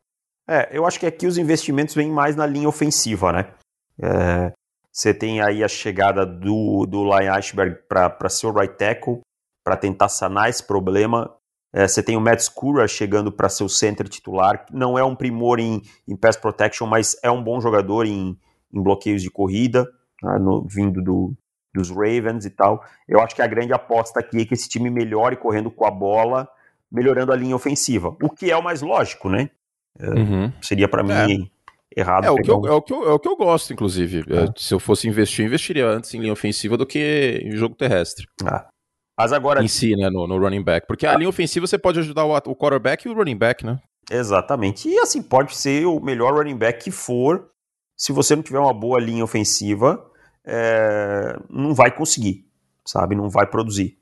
[0.49, 3.53] É, eu acho que aqui os investimentos vêm mais na linha ofensiva, né?
[4.01, 4.53] É,
[4.89, 9.19] você tem aí a chegada do, do Lion Ashberg para ser o right tackle,
[9.61, 11.35] para tentar sanar esse problema.
[11.73, 14.65] É, você tem o Matt Scura chegando para ser o center titular.
[14.71, 18.37] Não é um primor em, em pass protection, mas é um bom jogador em,
[18.71, 19.89] em bloqueios de corrida,
[20.21, 21.33] né, no, vindo do,
[21.73, 22.85] dos Ravens e tal.
[23.07, 25.91] Eu acho que a grande aposta aqui é que esse time melhore correndo com a
[25.91, 26.47] bola,
[26.91, 28.15] melhorando a linha ofensiva.
[28.21, 29.49] O que é o mais lógico, né?
[29.99, 30.51] É, uhum.
[30.61, 31.49] Seria para mim
[31.95, 31.99] é.
[31.99, 32.25] errado.
[32.25, 32.67] É o, que eu, um...
[32.67, 34.19] é, o que eu, é o que eu gosto, inclusive.
[34.31, 34.47] É.
[34.55, 38.27] Se eu fosse investir, eu investiria antes em linha ofensiva do que em jogo terrestre.
[38.45, 38.67] Ah.
[39.17, 39.63] Mas agora.
[39.63, 40.09] Em si, né?
[40.09, 40.87] No, no running back.
[40.87, 43.79] Porque a linha ofensiva você pode ajudar o, o quarterback e o running back, né?
[44.11, 44.87] Exatamente.
[44.87, 47.49] E assim, pode ser o melhor running back que for.
[47.95, 50.03] Se você não tiver uma boa linha ofensiva,
[50.45, 52.45] é, não vai conseguir,
[52.85, 53.15] sabe?
[53.15, 53.97] Não vai produzir.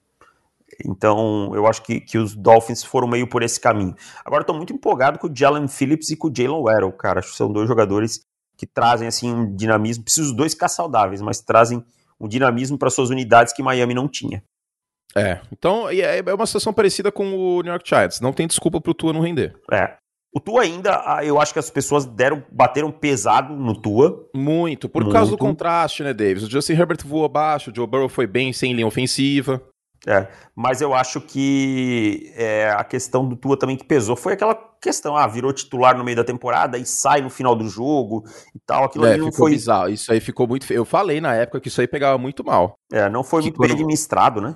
[0.86, 3.94] Então, eu acho que, que os Dolphins foram meio por esse caminho.
[4.26, 7.20] Agora, estou muito empolgado com o Jalen Phillips e com o Jalen Waddle, cara.
[7.20, 8.26] Acho que são dois jogadores
[8.58, 10.04] que trazem, assim, um dinamismo.
[10.04, 11.84] Preciso os dois ficar saudáveis, mas trazem
[12.20, 14.44] um dinamismo para suas unidades que Miami não tinha.
[15.16, 18.22] É, então é, é uma situação parecida com o New York Giants.
[18.22, 19.54] Não tem desculpa pro Tua não render.
[19.72, 19.96] É.
[20.34, 24.30] O Tua ainda, eu acho que as pessoas deram, bateram pesado no Tua.
[24.34, 25.14] Muito, por Muito.
[25.14, 26.44] causa do contraste, né, Davis?
[26.44, 29.62] O Justin Herbert voou abaixo, o Joe Burrow foi bem sem linha ofensiva.
[30.08, 34.56] É, mas eu acho que é, a questão do Tua também que pesou foi aquela
[34.82, 38.24] questão, ah, virou titular no meio da temporada e sai no final do jogo
[38.56, 39.52] e tal, aquilo é, ali não foi...
[39.52, 40.72] bizarro, isso aí ficou muito.
[40.74, 42.74] Eu falei na época que isso aí pegava muito mal.
[42.92, 43.68] É, não foi que muito quando...
[43.68, 44.56] bem administrado, né?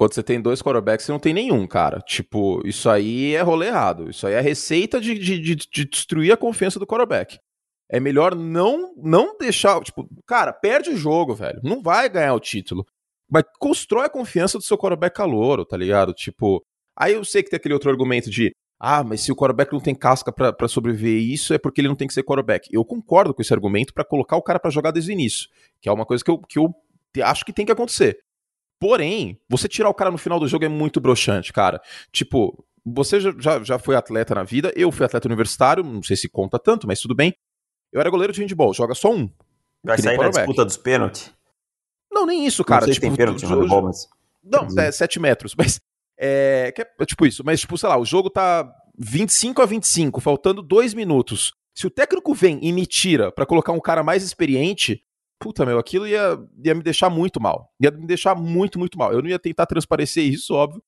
[0.00, 2.00] Quando você tem dois quarterbacks, você não tem nenhum, cara.
[2.00, 4.08] Tipo, isso aí é rolê errado.
[4.08, 7.38] Isso aí é receita de, de, de, de destruir a confiança do quarterback.
[7.86, 9.78] É melhor não não deixar.
[9.82, 11.60] Tipo, cara, perde o jogo, velho.
[11.62, 12.86] Não vai ganhar o título.
[13.30, 16.14] Mas constrói a confiança do seu quarterback calouro, tá ligado?
[16.14, 16.64] Tipo,
[16.96, 18.52] aí eu sei que tem aquele outro argumento de.
[18.78, 21.94] Ah, mas se o quarterback não tem casca para sobreviver isso, é porque ele não
[21.94, 22.70] tem que ser quarterback.
[22.72, 25.46] Eu concordo com esse argumento para colocar o cara para jogar desde o início,
[25.78, 26.74] que é uma coisa que eu, que eu
[27.22, 28.18] acho que tem que acontecer.
[28.80, 31.82] Porém, você tirar o cara no final do jogo é muito broxante, cara.
[32.10, 36.30] Tipo, você já, já foi atleta na vida, eu fui atleta universitário, não sei se
[36.30, 37.36] conta tanto, mas tudo bem.
[37.92, 39.28] Eu era goleiro de handball, joga só um.
[39.84, 41.30] Vai sair na disputa dos pênaltis?
[42.10, 42.80] Não, nem isso, cara.
[42.80, 44.08] Não sei tipo, se tem pênalti no handball, mas...
[44.42, 45.78] Não, é 7 metros, mas...
[46.18, 50.62] É, é, tipo isso, mas tipo, sei lá, o jogo tá 25 a 25, faltando
[50.62, 51.54] 2 minutos.
[51.74, 55.02] Se o técnico vem e me tira para colocar um cara mais experiente,
[55.40, 57.72] puta, meu, aquilo ia, ia me deixar muito mal.
[57.80, 59.10] Ia me deixar muito, muito mal.
[59.10, 60.82] Eu não ia tentar transparecer isso, óbvio.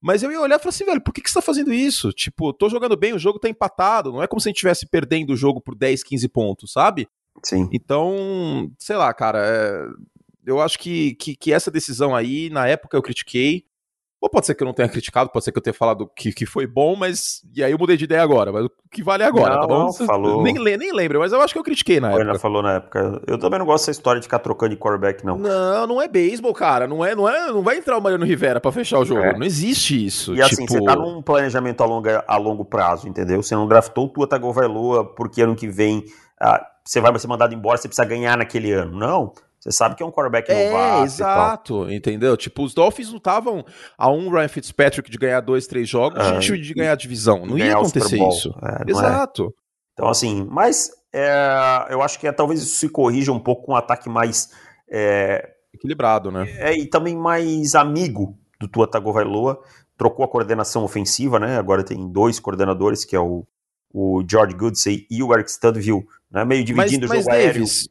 [0.00, 2.10] Mas eu ia olhar e falar assim, velho, por que, que você tá fazendo isso?
[2.12, 4.10] Tipo, tô jogando bem, o jogo tá empatado.
[4.10, 7.06] Não é como se a gente estivesse perdendo o jogo por 10, 15 pontos, sabe?
[7.44, 7.68] Sim.
[7.70, 9.86] Então, sei lá, cara, é...
[10.46, 13.66] eu acho que, que, que essa decisão aí, na época eu critiquei.
[14.20, 16.32] Ou pode ser que eu não tenha criticado, pode ser que eu tenha falado que,
[16.32, 17.42] que foi bom, mas.
[17.54, 19.84] E aí eu mudei de ideia agora, mas o que vale agora, não, tá bom?
[19.84, 20.42] Não, falou.
[20.42, 22.38] Nem, nem lembro, mas eu acho que eu critiquei na época.
[22.38, 23.22] falou na época.
[23.26, 25.38] Eu também não gosto dessa história de ficar trocando de quarterback, não.
[25.38, 26.88] Não, não é beisebol, cara.
[26.88, 29.20] Não é, não é, não vai entrar o Mariano Rivera pra fechar o jogo.
[29.20, 29.38] É.
[29.38, 30.34] Não existe isso.
[30.34, 30.74] E assim, tipo...
[30.74, 33.40] assim, você tá num planejamento a, longa, a longo prazo, entendeu?
[33.40, 36.04] Você não draftou o Tua Tagovailoa porque ano que vem
[36.40, 38.96] ah, você vai ser mandado embora, você precisa ganhar naquele ano.
[38.96, 39.32] Não.
[39.60, 41.04] Você sabe que é um quarterback é, novato.
[41.04, 42.36] Exato, entendeu?
[42.36, 43.64] Tipo, os Dolphins não estavam
[43.96, 47.44] a um Ryan Fitzpatrick de ganhar dois, três jogos é, de, de, ganhar a divisão.
[47.44, 48.54] Não ia acontecer isso.
[48.62, 49.52] É, é, exato.
[49.92, 53.72] Então, assim, mas é, eu acho que é, talvez isso se corrija um pouco com
[53.72, 54.50] um ataque mais.
[54.88, 56.46] É, Equilibrado, né?
[56.58, 59.60] É, e também mais amigo do Tua Tagovailoa.
[59.96, 61.58] Trocou a coordenação ofensiva, né?
[61.58, 63.44] Agora tem dois coordenadores, que é o,
[63.92, 66.44] o George Goodsey e o Eric Studville, né?
[66.44, 67.52] meio dividindo mas, o jogo mas, aéreo.
[67.54, 67.88] Davis,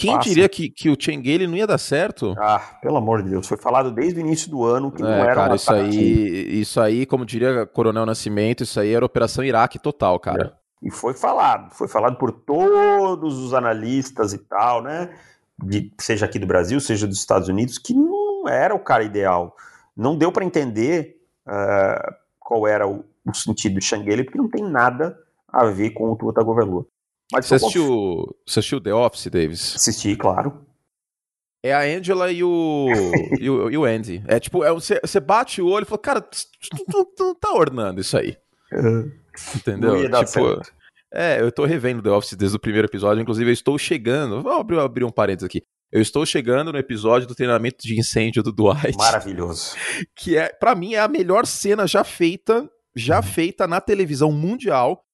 [0.00, 0.30] Quem Passa.
[0.30, 2.34] diria que, que o Chengele não ia dar certo?
[2.38, 3.46] Ah, pelo amor de Deus.
[3.46, 6.80] Foi falado desde o início do ano que é, não era cara, isso aí, isso
[6.80, 10.54] aí, como diria Coronel Nascimento, isso aí era Operação Iraque total, cara.
[10.56, 10.86] É.
[10.88, 11.70] E foi falado.
[11.74, 15.10] Foi falado por todos os analistas e tal, né?
[15.62, 19.54] De, seja aqui do Brasil, seja dos Estados Unidos, que não era o cara ideal.
[19.94, 24.64] Não deu para entender uh, qual era o, o sentido do Shangeli, porque não tem
[24.64, 25.14] nada
[25.46, 26.86] a ver com o Tua Tagovailoa.
[27.32, 29.76] Mas você assistiu, você assistiu The Office, Davis?
[29.76, 30.66] Assisti, claro.
[31.62, 32.88] É a Angela e o,
[33.38, 34.22] e o, e o Andy.
[34.26, 36.28] É tipo, é, você, você bate o olho e fala, cara,
[37.18, 38.36] não tá ornando isso aí.
[39.54, 40.00] Entendeu?
[40.02, 40.60] Ia dar tipo.
[41.12, 44.42] É, eu tô revendo The Office desde o primeiro episódio, inclusive eu estou chegando.
[44.42, 45.62] Vou abrir, abrir um parênteses aqui.
[45.92, 48.96] Eu estou chegando no episódio do treinamento de incêndio do Dwight.
[48.96, 49.74] Maravilhoso.
[50.14, 53.22] Que é, para mim, é a melhor cena já feita, já uhum.
[53.24, 55.04] feita na televisão mundial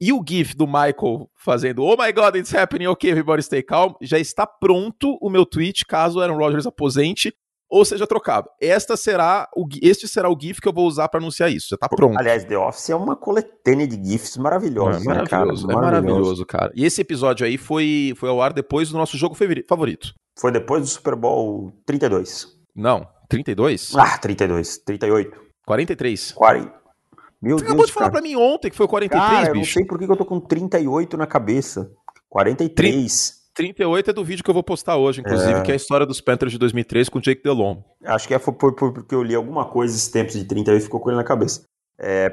[0.00, 3.94] e o GIF do Michael fazendo Oh my God, it's happening, ok, everybody stay calm,
[4.00, 7.32] já está pronto o meu tweet caso Aaron Rodgers aposente
[7.68, 8.48] ou seja trocado.
[8.60, 11.68] Esta será o, este será o GIF que eu vou usar para anunciar isso.
[11.70, 12.18] Já está pronto.
[12.18, 15.02] Aliás, The Office é uma coletânea de GIFs maravilhosos.
[15.02, 15.86] É maravilhoso, né, cara?
[15.86, 16.72] é maravilhoso, cara.
[16.74, 20.14] E esse episódio aí foi, foi ao ar depois do nosso jogo favorito.
[20.38, 22.46] Foi depois do Super Bowl 32.
[22.74, 23.94] Não, 32?
[23.96, 25.40] Ah, 32, 38.
[25.66, 26.32] 43.
[26.32, 26.85] 40.
[27.40, 29.50] Meu Você Deus, acabou de falar pra mim ontem que foi 43, cara, bicho.
[29.50, 31.90] Eu não sei por que eu tô com 38 na cabeça.
[32.28, 33.46] 43.
[33.54, 35.62] 38 é do vídeo que eu vou postar hoje, inclusive, é...
[35.62, 37.82] que é a história dos Panthers de 2003 com o Jake Delhomme.
[38.04, 40.84] Acho que é por, por, porque eu li alguma coisa esses tempos de 38 e
[40.84, 41.62] ficou com ele na cabeça.
[41.98, 42.30] É,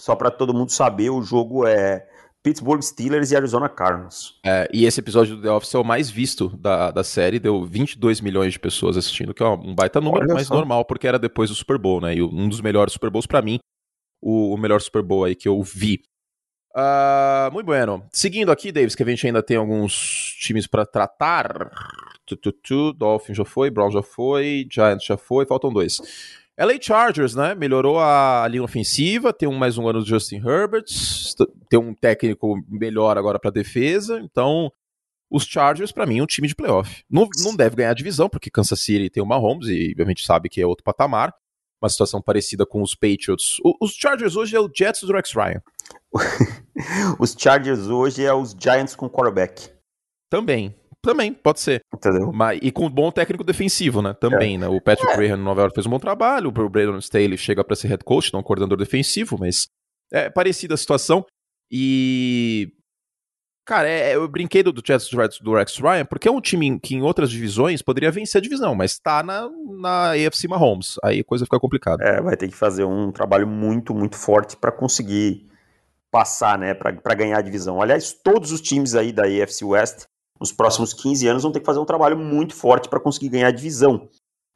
[0.00, 2.04] só para todo mundo saber, o jogo é
[2.42, 4.40] Pittsburgh Steelers e Arizona Cardinals.
[4.44, 7.64] É, e esse episódio do The Office é o mais visto da, da série, deu
[7.64, 10.54] 22 milhões de pessoas assistindo, que é um baita número, Olha mas só.
[10.54, 12.16] normal, porque era depois do Super Bowl, né?
[12.16, 13.60] E um dos melhores Super Bowls para mim
[14.24, 16.00] o, o melhor Super Bowl aí que eu vi.
[16.74, 18.02] Uh, muito bueno.
[18.10, 21.70] Seguindo aqui, Davis, que a gente ainda tem alguns times para tratar.
[22.24, 26.00] Tu, tu, tu, Dolphin já foi, Brown já foi, Giants já foi, faltam dois.
[26.58, 27.54] LA Chargers, né?
[27.54, 30.86] Melhorou a linha ofensiva, tem um, mais um ano do Justin Herbert,
[31.68, 34.72] tem um técnico melhor agora para defesa, então
[35.30, 37.04] os Chargers, para mim, é um time de playoff.
[37.10, 40.24] Não, não deve ganhar a divisão, porque Kansas City tem o Mahomes e a gente
[40.24, 41.34] sabe que é outro patamar
[41.82, 43.58] uma situação parecida com os Patriots.
[43.64, 45.62] O, os Chargers hoje é o Jets do Rex Ryan.
[47.18, 49.70] os Chargers hoje é os Giants com quarterback.
[50.30, 50.74] Também.
[51.04, 51.82] Também, pode ser.
[51.94, 52.32] Entendeu?
[52.32, 54.14] Mas, e com um bom técnico defensivo, né?
[54.14, 54.58] Também, é.
[54.58, 54.68] né?
[54.68, 55.16] O Patrick é.
[55.16, 58.02] Graham no Nova York fez um bom trabalho, o Brandon Staley chega para ser head
[58.02, 59.68] coach, não coordenador defensivo, mas
[60.10, 61.24] é parecida a situação.
[61.70, 62.72] E
[63.64, 65.08] Cara, é, eu brinquei do, do Jets
[65.40, 68.74] do Rex Ryan, porque é um time que em outras divisões poderia vencer a divisão,
[68.74, 69.48] mas tá na,
[69.80, 70.96] na AFC Mahomes.
[71.02, 72.04] Aí a coisa fica complicada.
[72.04, 75.48] É, vai ter que fazer um trabalho muito, muito forte para conseguir
[76.10, 77.80] passar, né, para ganhar a divisão.
[77.80, 80.04] Aliás, todos os times aí da AFC West,
[80.38, 83.48] nos próximos 15 anos, vão ter que fazer um trabalho muito forte para conseguir ganhar
[83.48, 84.08] a divisão.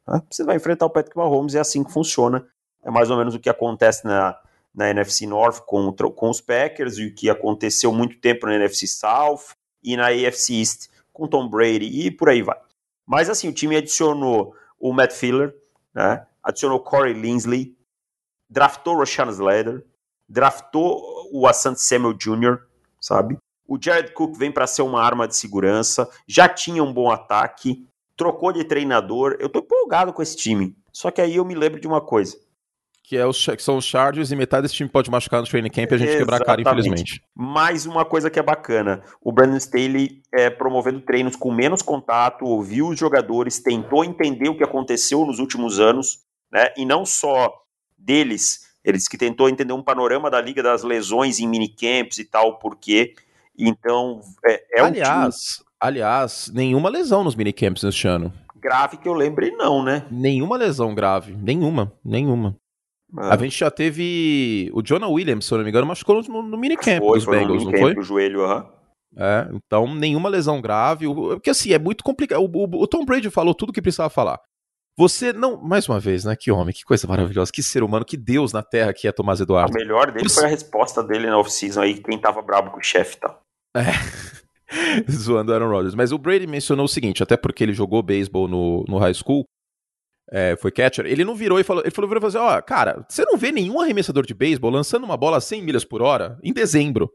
[0.05, 0.21] Tá?
[0.29, 2.45] Você vai enfrentar o Patrick Mahomes, é assim que funciona.
[2.83, 4.39] É mais ou menos o que acontece na,
[4.73, 8.87] na NFC North com, com os Packers e o que aconteceu muito tempo na NFC
[8.87, 12.57] South e na AFC East com Tom Brady e por aí vai.
[13.05, 15.55] Mas assim, o time adicionou o Matt Filler,
[15.93, 16.25] né?
[16.43, 17.75] adicionou Corey Linsley,
[18.49, 19.85] draftou Rashawn Slater,
[20.27, 22.59] draftou o Asante Samuel Jr.,
[23.01, 23.37] sabe?
[23.67, 27.85] O Jared Cook vem para ser uma arma de segurança, já tinha um bom ataque,
[28.15, 29.37] trocou de treinador.
[29.39, 30.75] Eu tô empolgado com esse time.
[30.91, 32.37] Só que aí eu me lembro de uma coisa
[33.09, 35.71] que, é os, que são os Chargers, e metade desse time pode machucar no training
[35.71, 36.19] camp e a gente Exatamente.
[36.19, 37.23] quebrar a cara, infelizmente.
[37.35, 42.45] Mais uma coisa que é bacana: o Brandon Staley é, promovendo treinos com menos contato,
[42.45, 46.19] ouviu os jogadores, tentou entender o que aconteceu nos últimos anos,
[46.51, 46.71] né?
[46.77, 47.51] E não só
[47.97, 52.59] deles, eles que tentou entender um panorama da liga das lesões em minicamps e tal,
[52.59, 53.15] por quê.
[53.57, 55.69] Então, é, é aliás, um time...
[55.79, 58.31] aliás, nenhuma lesão nos minicamps neste ano.
[58.55, 60.05] Grave que eu lembre, não, né?
[60.11, 61.35] Nenhuma lesão grave.
[61.35, 62.55] Nenhuma, nenhuma.
[63.17, 64.69] A gente já teve.
[64.73, 67.39] O Jonah Williams, se eu não me engano, machucou no, no minicamp foi, dos foi
[67.39, 67.93] Bengals, não foi?
[67.97, 68.69] O joelho, aham.
[69.17, 71.07] É, então nenhuma lesão grave.
[71.07, 72.41] Porque assim, é muito complicado.
[72.41, 74.39] O, o, o, Tom Brady falou tudo o que precisava falar.
[74.97, 75.59] Você não.
[75.61, 76.35] Mais uma vez, né?
[76.35, 79.39] Que homem, que coisa maravilhosa, que ser humano, que Deus na terra que é Tomás
[79.39, 79.71] Eduardo.
[79.71, 82.83] O melhor dele foi a resposta dele na off-season aí, quem tava brabo com o
[82.83, 83.41] chefe e tal.
[83.75, 83.85] É.
[85.09, 85.95] Zoando Aaron Rodgers.
[85.95, 89.45] Mas o Brady mencionou o seguinte, até porque ele jogou beisebol no, no high school
[90.31, 92.61] é, foi catcher, ele não virou e falou, ele falou, virou e falou assim, ó,
[92.61, 96.01] cara, você não vê nenhum arremessador de beisebol lançando uma bola a 100 milhas por
[96.01, 97.11] hora em dezembro.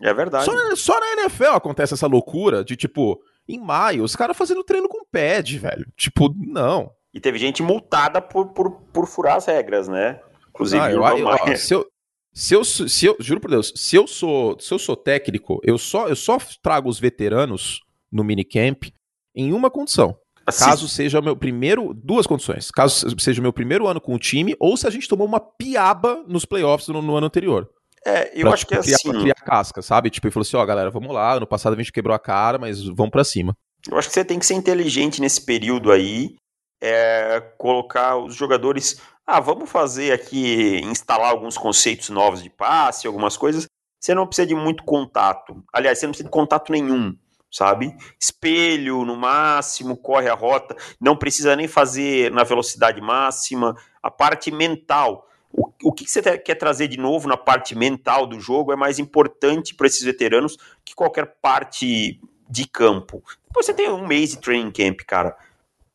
[0.00, 0.44] É verdade.
[0.44, 4.88] Só, só na NFL acontece essa loucura de, tipo, em maio, os caras fazendo treino
[4.88, 5.86] com pad, velho.
[5.96, 6.90] Tipo, não.
[7.12, 10.20] E teve gente multada por, por, por furar as regras, né?
[10.50, 11.86] Inclusive, ah, eu, eu, ó, se, eu,
[12.32, 15.78] se, eu, se eu, juro por Deus, se eu sou, se eu sou técnico, eu
[15.78, 17.80] só, eu só trago os veteranos
[18.12, 18.92] no minicamp
[19.34, 20.16] em uma condição.
[20.46, 20.64] Assim.
[20.64, 21.92] Caso seja o meu primeiro.
[21.92, 22.70] Duas condições.
[22.70, 25.40] Caso seja o meu primeiro ano com o time, ou se a gente tomou uma
[25.40, 27.68] piaba nos playoffs no, no ano anterior.
[28.06, 29.10] É, eu pra, acho tipo, que é criar, assim.
[29.10, 30.10] Pra criar casca, sabe?
[30.10, 31.32] Tipo, ele falou assim: ó, galera, vamos lá.
[31.32, 33.56] Ano passado a gente quebrou a cara, mas vamos para cima.
[33.90, 36.36] Eu acho que você tem que ser inteligente nesse período aí.
[36.80, 39.00] É, colocar os jogadores.
[39.26, 43.66] Ah, vamos fazer aqui, instalar alguns conceitos novos de passe, algumas coisas.
[44.00, 45.64] Você não precisa de muito contato.
[45.72, 47.16] Aliás, você não precisa de contato nenhum
[47.56, 47.96] sabe?
[48.20, 53.74] Espelho no máximo, corre a rota, não precisa nem fazer na velocidade máxima.
[54.02, 58.38] A parte mental, o, o que você quer trazer de novo na parte mental do
[58.38, 63.22] jogo é mais importante para esses veteranos que qualquer parte de campo.
[63.46, 65.34] Depois você tem um mês de training camp, cara,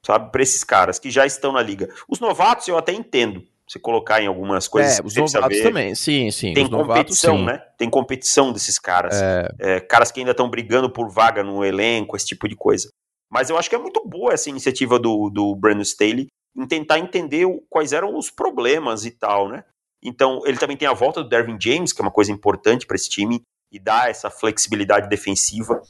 [0.02, 0.32] sabe?
[0.32, 1.94] Para esses caras que já estão na liga.
[2.10, 5.00] Os novatos eu até entendo você colocar em algumas coisas.
[5.00, 5.64] É, os novatos ver.
[5.64, 6.54] também, sim, sim.
[6.54, 7.74] Tem competição, novatos, né?
[7.78, 9.22] Tem competição desses caras.
[9.22, 9.48] É...
[9.60, 12.90] É, caras que ainda estão brigando por vaga no elenco, esse tipo de coisa.
[13.32, 17.00] Mas eu acho que é muito boa essa iniciativa do, do Brandon Staley em tentar
[17.00, 19.64] entender quais eram os problemas e tal, né?
[20.04, 22.96] Então, ele também tem a volta do Dervin James, que é uma coisa importante para
[22.96, 25.82] esse time, e dá essa flexibilidade defensiva.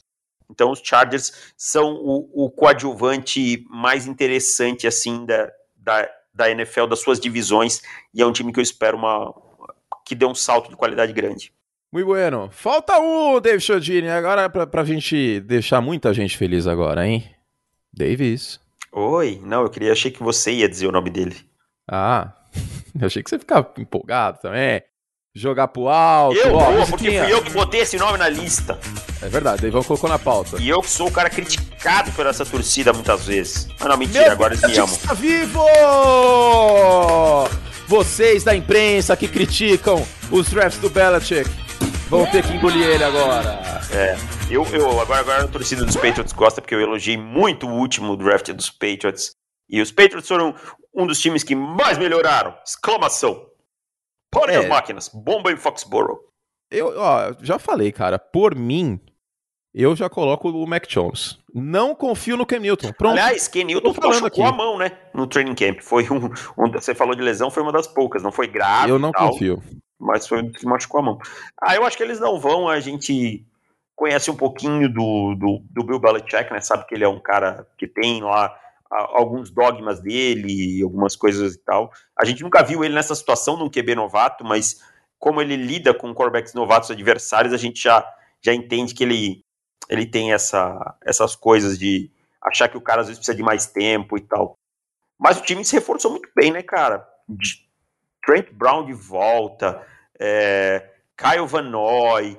[0.52, 7.00] Então, os Chargers são o, o coadjuvante mais interessante, assim, da, da da NFL, das
[7.00, 7.82] suas divisões,
[8.14, 9.34] e é um time que eu espero uma
[10.06, 11.54] que dê um salto de qualidade grande.
[11.92, 12.50] Muito bueno.
[12.52, 14.10] Falta um, David Chodini.
[14.10, 17.30] Agora pra, pra gente deixar muita gente feliz agora, hein?
[17.94, 18.60] Davis.
[18.94, 21.36] Oi, não, eu queria, achei que você ia dizer o nome dele.
[21.90, 22.34] Ah,
[23.00, 24.82] eu achei que você ficava empolgado também
[25.34, 26.38] jogar pro alto.
[26.38, 28.80] Eu ó, vou, porque fui eu que botei esse nome na lista.
[29.22, 30.58] É verdade, Ivan colocou na pauta.
[30.62, 31.71] E eu que sou o cara criticado
[32.16, 33.68] por essa torcida muitas vezes.
[33.80, 34.96] Mas não, mentira, Meu agora eles me amam.
[34.96, 35.66] Está vivo!
[37.88, 41.50] Vocês da imprensa que criticam os drafts do Belichick
[42.08, 43.60] vão ter que engolir ele agora.
[43.94, 44.16] É,
[44.50, 48.16] eu, eu agora, agora a torcida dos Patriots gosta porque eu elogiei muito o último
[48.16, 49.32] draft dos Patriots.
[49.70, 50.56] E os Patriots foram
[50.94, 52.56] um dos times que mais melhoraram.
[52.66, 53.46] Exclamação.
[54.30, 54.58] Pare é.
[54.58, 56.20] as máquinas, bomba em Foxborough.
[56.70, 59.00] Eu, ó, já falei, cara, por mim,
[59.74, 61.40] eu já coloco o Mac Jones.
[61.54, 62.92] Não confio no Ken Newton.
[62.94, 63.14] Pronto.
[63.14, 64.42] Aliás, Ken Newton machucou aqui.
[64.42, 64.92] a mão, né?
[65.14, 65.80] No training camp.
[65.82, 66.26] Foi um,
[66.58, 68.24] um, Você falou de lesão, foi uma das poucas.
[68.24, 68.90] Não foi grave.
[68.90, 69.62] Eu não tal, confio.
[70.00, 71.20] Mas foi um que machucou a mão.
[71.62, 72.68] Ah, eu acho que eles não vão.
[72.68, 73.46] A gente
[73.96, 76.60] conhece um pouquinho do, do, do Bill Belichick, né?
[76.60, 78.58] Sabe que ele é um cara que tem lá
[78.90, 81.92] alguns dogmas dele, algumas coisas e tal.
[82.20, 84.82] A gente nunca viu ele nessa situação num QB novato, mas
[85.18, 88.06] como ele lida com quarterbacks novatos adversários, a gente já,
[88.44, 89.46] já entende que ele,
[89.92, 92.10] ele tem essa, essas coisas de
[92.42, 94.58] achar que o cara às vezes precisa de mais tempo e tal.
[95.20, 97.06] Mas o time se reforçou muito bem, né, cara?
[98.26, 99.86] Trent Brown de volta,
[100.18, 102.38] é, Kyle Van Noy,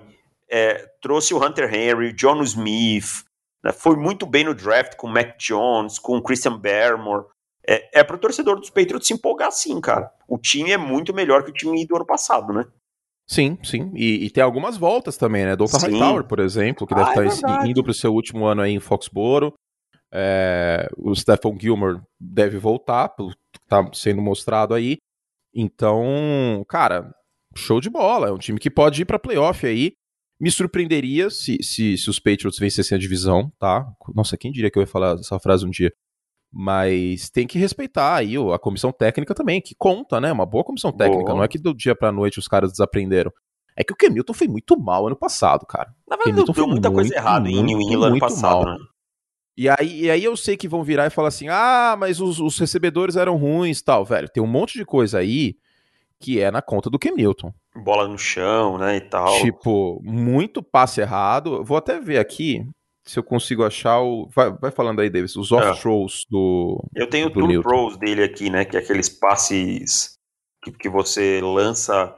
[0.49, 3.25] é, trouxe o Hunter Henry, John Smith,
[3.63, 3.71] né?
[3.71, 7.27] Foi muito bem no draft com o Mac Jones, com o Christian Barrymore.
[7.69, 10.11] É, é para o torcedor dos Patriots se empolgar sim, cara.
[10.27, 12.65] O time é muito melhor que o time do ano passado, né?
[13.33, 13.91] Sim, sim.
[13.95, 15.57] E, e tem algumas voltas também, né?
[15.57, 18.61] Doutor Hightower, por exemplo, que deve ah, estar é indo para o seu último ano
[18.61, 19.55] aí em Foxboro.
[20.13, 23.11] É, o Stephen Gilmore deve voltar,
[23.67, 24.99] tá sendo mostrado aí.
[25.55, 27.11] Então, cara,
[27.57, 28.29] show de bola.
[28.29, 29.93] É um time que pode ir para playoff aí.
[30.39, 33.87] Me surpreenderia se, se, se os Patriots vencessem a divisão, tá?
[34.15, 35.91] Nossa, quem diria que eu ia falar essa frase um dia?
[36.53, 40.31] Mas tem que respeitar aí a comissão técnica também, que conta, né?
[40.31, 41.25] Uma boa comissão técnica.
[41.25, 41.37] Boa.
[41.37, 43.33] Não é que do dia pra noite os caras desaprenderam.
[43.75, 45.95] É que o Kenilton foi muito mal ano passado, cara.
[46.07, 48.75] Na verdade, deu muita coisa errada em New England ano passado, mal.
[48.75, 48.79] né?
[49.57, 52.39] E aí, e aí eu sei que vão virar e falar assim: ah, mas os,
[52.39, 54.29] os recebedores eram ruins tal, velho.
[54.29, 55.57] Tem um monte de coisa aí
[56.21, 57.53] que é na conta do Ken Newton.
[57.75, 59.41] Bola no chão, né, e tal.
[59.41, 61.65] Tipo, muito passe errado.
[61.65, 62.65] Vou até ver aqui
[63.05, 64.29] se eu consigo achar o...
[64.35, 66.31] Vai, vai falando aí, Davis, os off-throws é.
[66.31, 70.19] do Eu tenho do o Tour Pros dele aqui, né, que é aqueles passes
[70.63, 72.15] que, que você lança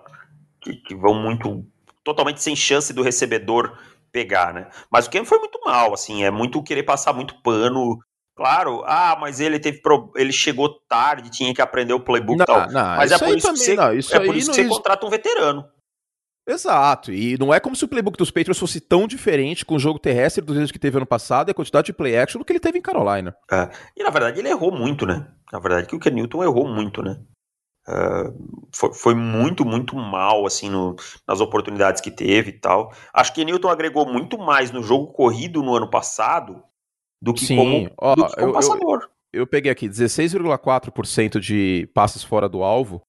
[0.61, 1.65] que, que vão muito...
[2.03, 3.79] totalmente sem chance do recebedor
[4.13, 4.69] pegar, né?
[4.91, 7.99] Mas o Ken foi muito mal, assim, é muito querer passar muito pano
[8.37, 10.13] Claro, ah, mas ele teve pro...
[10.17, 12.69] ele chegou tarde, tinha que aprender o playbook e tal.
[12.69, 15.07] Não, mas é por isso, que você, não, isso é por isso que você contrata
[15.07, 15.65] um veterano.
[16.47, 19.79] Exato, e não é como se o playbook dos Patriots fosse tão diferente com o
[19.79, 22.45] jogo terrestre dos vezes que teve ano passado e a quantidade de play action do
[22.45, 23.35] que ele teve em Carolina.
[23.51, 23.71] É.
[23.97, 25.27] E na verdade ele errou muito, né?
[25.51, 27.19] Na verdade que o Ken Newton errou muito, né?
[27.89, 32.93] Uh, foi, foi, muito, muito mal assim no, nas oportunidades que teve e tal.
[33.13, 36.63] Acho que o Newton agregou muito mais no jogo corrido no ano passado
[37.23, 37.57] do que Sim.
[37.57, 39.09] como, Ó, do que como eu, passador.
[39.33, 43.03] Eu, eu peguei aqui 16,4% de passes fora do alvo.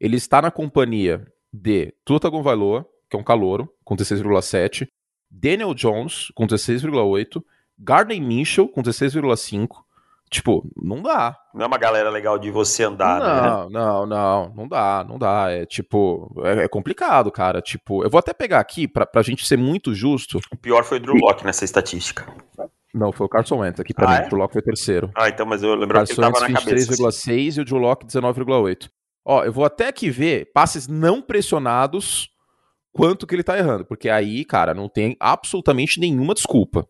[0.00, 4.86] Ele está na companhia de Tua Tagovailoa, que é um calouro, com 16,7%,
[5.30, 7.42] Daniel Jones, com 16,8%,
[7.78, 9.68] Gardner Minshew com 16,5.
[10.30, 11.36] Tipo, não dá.
[11.52, 13.40] Não é uma galera legal de você andar, não, né?
[13.42, 15.50] Não, não, não, não dá, não dá.
[15.50, 17.60] É tipo, é, é, complicado, cara.
[17.60, 20.38] Tipo, eu vou até pegar aqui pra, pra gente ser muito justo.
[20.52, 22.26] O pior foi o Drew Locke nessa estatística.
[22.94, 24.22] Não, foi o Carson Wentz aqui pra Ah, mim.
[24.22, 24.26] é?
[24.26, 25.10] O Drew Locke foi terceiro.
[25.16, 27.08] Ah, então, mas eu que Carson ele tava Wentz na cabeça.
[27.08, 27.30] assim.
[27.32, 28.88] 23,6 e o Drew Locke 19,8.
[29.24, 32.30] Ó, eu vou até aqui ver passes não pressionados
[32.92, 33.84] quanto que ele tá errando.
[33.84, 36.86] Porque aí, cara, não tem absolutamente nenhuma desculpa.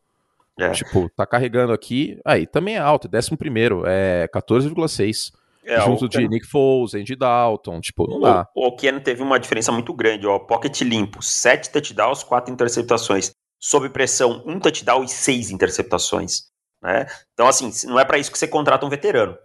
[0.58, 0.70] É.
[0.70, 2.18] Tipo, tá carregando aqui.
[2.24, 5.32] Aí também é alto, é décimo primeiro, é 14,6.
[5.64, 8.48] É, junto de Ken- Nick Foles, Andy Dalton, tipo, não dá.
[8.54, 10.38] O, o Ken teve uma diferença muito grande, ó.
[10.38, 13.32] Pocket limpo, 7 touchdowns, 4 interceptações.
[13.58, 16.44] Sob pressão, um touchdown e 6 interceptações.
[16.82, 17.06] Né?
[17.34, 19.36] Então, assim, não é pra isso que você contrata um veterano.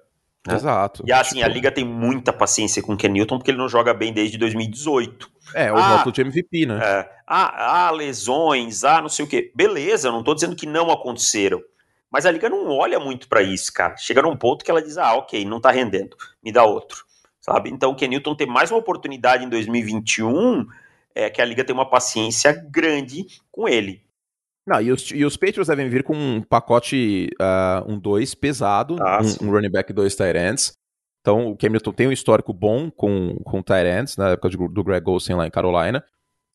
[0.48, 0.56] Né?
[0.56, 1.04] Exato.
[1.06, 3.70] E assim, Tipo, a liga tem muita paciência com o Ken Newton, porque ele não
[3.70, 5.30] joga bem desde 2018.
[5.54, 6.80] É, o Ah, rótulo de MVP, né?
[6.82, 9.52] É, ah, ah, lesões, ah, não sei o quê.
[9.56, 11.62] Beleza, não tô dizendo que não aconteceram.
[12.12, 13.98] Mas a liga não olha muito pra isso, cara.
[13.98, 17.04] Chega num ponto que ela diz: ah, ok, não tá rendendo, me dá outro.
[17.42, 17.70] Sabe?
[17.70, 20.66] Então o Kenilton ter mais uma oportunidade em 2021
[21.14, 24.05] é que a liga tem uma paciência grande com ele.
[24.68, 28.96] Não, e os, e os Patriots devem vir com um pacote, ah, um 2 pesado,
[29.00, 30.74] Ah, um, um running back e dois tight ends.
[31.22, 34.58] Então o Cam Newton tem um histórico bom com, com tight ends, na época de-
[34.58, 36.04] do Greg Olsen lá em Carolina.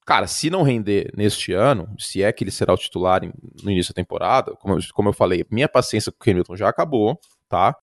[0.06, 3.32] Cara, se não render neste ano, se é que ele será o titular em-
[3.62, 6.56] no início da temporada, como, eu- como eu falei, minha paciência com o Cam Newton
[6.56, 7.76] já acabou, tá?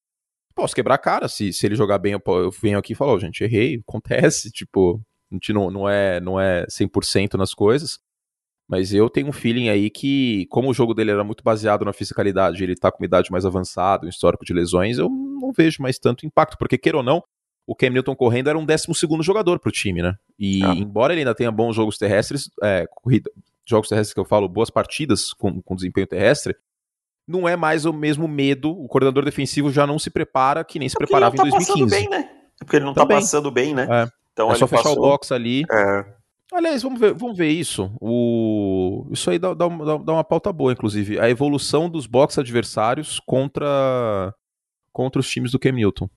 [0.55, 3.11] Posso quebrar a cara, se, se ele jogar bem, eu, eu venho aqui e falo,
[3.13, 4.99] "Ó, gente, errei, acontece, tipo,
[5.32, 7.99] a gente não, não, é, não é 100% nas coisas.
[8.70, 11.93] Mas eu tenho um feeling aí que, como o jogo dele era muito baseado na
[11.93, 15.82] fisicalidade, ele tá com uma idade mais avançada, um histórico de lesões, eu não vejo
[15.82, 17.24] mais tanto impacto, porque, queira ou não,
[17.65, 20.15] o Cam Newton correndo era um 12 jogador pro time, né?
[20.38, 20.74] E Ah.
[20.76, 23.32] embora ele ainda tenha bons jogos terrestres, é, corrida,
[23.65, 26.53] jogos terrestres que eu falo, boas partidas com, com desempenho terrestre,
[27.26, 30.88] não é mais o mesmo medo, o coordenador defensivo já não se prepara que nem
[30.89, 32.09] se Porque preparava ele não em tá passando 2015.
[32.09, 32.30] bem, né?
[32.59, 33.15] É Porque ele não Também.
[33.18, 33.88] tá passando bem, né?
[33.89, 34.07] É.
[34.34, 34.97] Então É ele só fechar passou...
[34.97, 35.63] o box ali.
[35.72, 36.16] É.
[36.52, 37.91] Aliás, vamos ver, vamos ver isso.
[38.00, 39.06] O...
[39.12, 41.20] Isso aí dá, dá, dá uma pauta boa, inclusive.
[41.20, 44.34] A evolução dos box adversários contra,
[44.93, 46.10] contra os times do Cam Newton.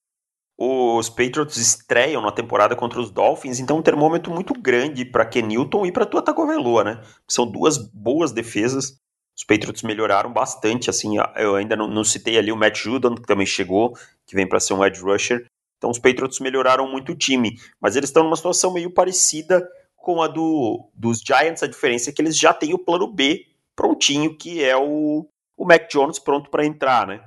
[0.62, 5.40] Os Patriots estreiam na temporada contra os Dolphins, então um termômetro muito grande para Ken
[5.40, 7.02] Newton e para Tua Tagovailoa, né?
[7.26, 8.98] São duas boas defesas.
[9.34, 13.26] Os Patriots melhoraram bastante, assim, eu ainda não, não citei ali o Matt Judon, que
[13.26, 15.46] também chegou, que vem para ser um edge rusher.
[15.78, 19.66] Então os Patriots melhoraram muito o time, mas eles estão numa situação meio parecida
[20.00, 23.46] com a do, dos Giants, a diferença é que eles já têm o plano B
[23.76, 25.26] prontinho, que é o,
[25.56, 27.22] o Mac Jones pronto para entrar, né?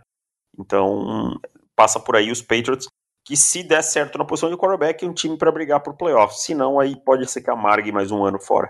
[0.60, 1.40] Então
[1.76, 2.88] passa por aí os Patriots
[3.26, 6.42] que se der certo na posição de quarterback, é um time para brigar por playoffs.
[6.42, 8.70] Se não, aí pode ser que amargue mais um ano fora.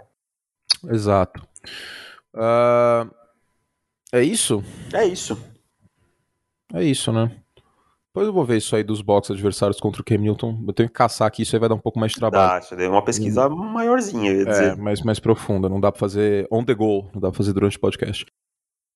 [0.89, 1.45] Exato.
[2.36, 3.08] Ah,
[4.12, 4.64] é isso?
[4.93, 5.41] É isso.
[6.72, 7.43] É isso, né?
[8.14, 10.64] Depois eu vou ver isso aí dos box adversários contra o Cam Newton.
[10.68, 12.64] Eu tenho que caçar aqui, isso aí vai dar um pouco mais de trabalho.
[12.70, 14.78] Dá, é uma pesquisa maiorzinha, eu ia É, dizer.
[14.78, 15.68] mais, mais profunda.
[15.68, 18.24] Não dá pra fazer on the go, não dá pra fazer durante o podcast.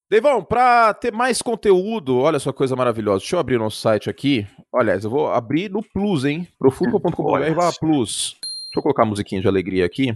[0.08, 3.20] Devão, pra ter mais conteúdo, olha só coisa maravilhosa.
[3.22, 4.46] Deixa eu abrir o nosso site aqui.
[4.72, 6.48] Aliás, eu vou abrir no Plus, hein?
[6.60, 7.72] Profutbol.com.br Olha barra.
[7.80, 8.38] Plus.
[8.40, 10.16] Deixa eu colocar a musiquinha de alegria aqui.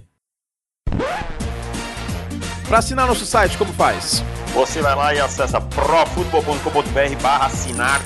[2.67, 4.23] Pra assinar nosso site, como faz?
[4.53, 7.99] Você vai lá e acessa profutbol.com.br barra assinar,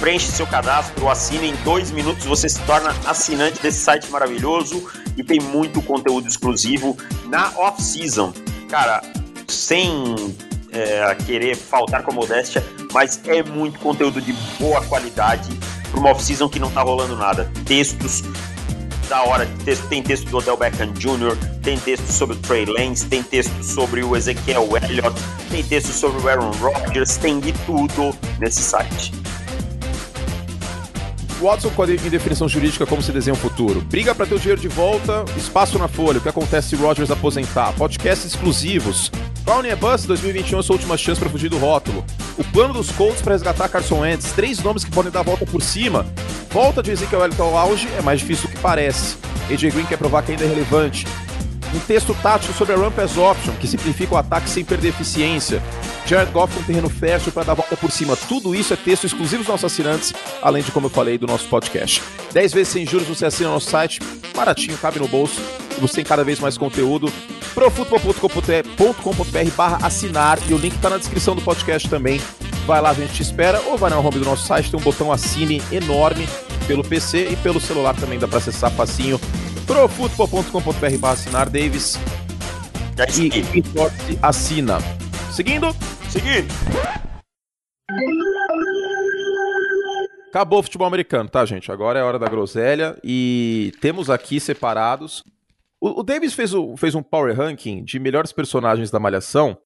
[0.00, 5.22] preenche seu cadastro, assina em dois minutos, você se torna assinante desse site maravilhoso e
[5.22, 6.96] tem muito conteúdo exclusivo
[7.26, 8.32] na off-season.
[8.68, 9.02] Cara,
[9.46, 10.34] sem
[10.72, 15.50] é, querer faltar com a modéstia, mas é muito conteúdo de boa qualidade
[15.90, 17.50] para uma off-season que não tá rolando nada.
[17.66, 18.22] Textos
[19.08, 19.46] da hora,
[19.88, 24.04] tem texto do Odell Beckham Jr., tem texto sobre o Trey Lance, tem texto sobre
[24.04, 25.20] o Ezekiel Elliott,
[25.50, 29.12] tem texto sobre o Aaron Rodgers, tem de tudo nesse site.
[31.40, 33.80] Watson com a de- em definição jurídica como se desenha o futuro.
[33.82, 37.10] Briga pra ter o dinheiro de volta, espaço na folha, o que acontece se Rodgers
[37.10, 37.72] aposentar.
[37.74, 39.10] Podcasts exclusivos.
[39.64, 42.04] É Bus 2021 é sua última chance pra fugir do rótulo.
[42.38, 44.30] O plano dos Colts pra resgatar Carson Wentz.
[44.32, 46.06] Três nomes que podem dar a volta por cima.
[46.52, 49.16] Volta de Ezekiel Elliott ao auge é mais difícil do que parece.
[49.50, 51.04] AJ Green quer provar que ainda é relevante.
[51.72, 55.62] Um texto tático sobre a Run Pass Option, que simplifica o ataque sem perder eficiência.
[56.04, 58.16] Jared Goff com terreno fértil para dar volta por cima.
[58.16, 60.12] Tudo isso é texto exclusivo dos nossos assinantes,
[60.42, 62.02] além de, como eu falei, do nosso podcast.
[62.32, 64.00] 10 vezes sem juros você assina nosso site,
[64.34, 65.40] baratinho, cabe no bolso,
[65.80, 67.12] você tem cada vez mais conteúdo.
[67.54, 72.20] profutbol.com.br barra assinar, e o link tá na descrição do podcast também.
[72.66, 74.82] Vai lá, a gente te espera, ou vai na home do nosso site, tem um
[74.82, 76.28] botão assine enorme
[76.66, 79.20] pelo PC e pelo celular também dá para acessar facinho
[79.70, 81.96] profutbol.com.br para assinar, Davis.
[82.98, 84.78] É e esporte assina.
[85.30, 85.68] Seguindo?
[86.10, 86.48] Seguindo.
[90.28, 91.70] Acabou o futebol americano, tá, gente?
[91.70, 95.22] Agora é hora da groselha e temos aqui separados.
[95.80, 99.56] O, o Davis fez, o, fez um power ranking de melhores personagens da Malhação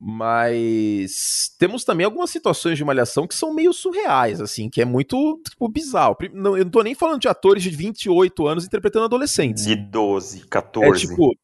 [0.00, 5.40] mas temos também algumas situações de Malhação que são meio surreais, assim, que é muito
[5.48, 6.16] tipo, bizarro.
[6.32, 9.64] Não, eu não tô nem falando de atores de 28 anos interpretando adolescentes.
[9.64, 10.88] De 12, 14.
[10.88, 11.34] É tipo,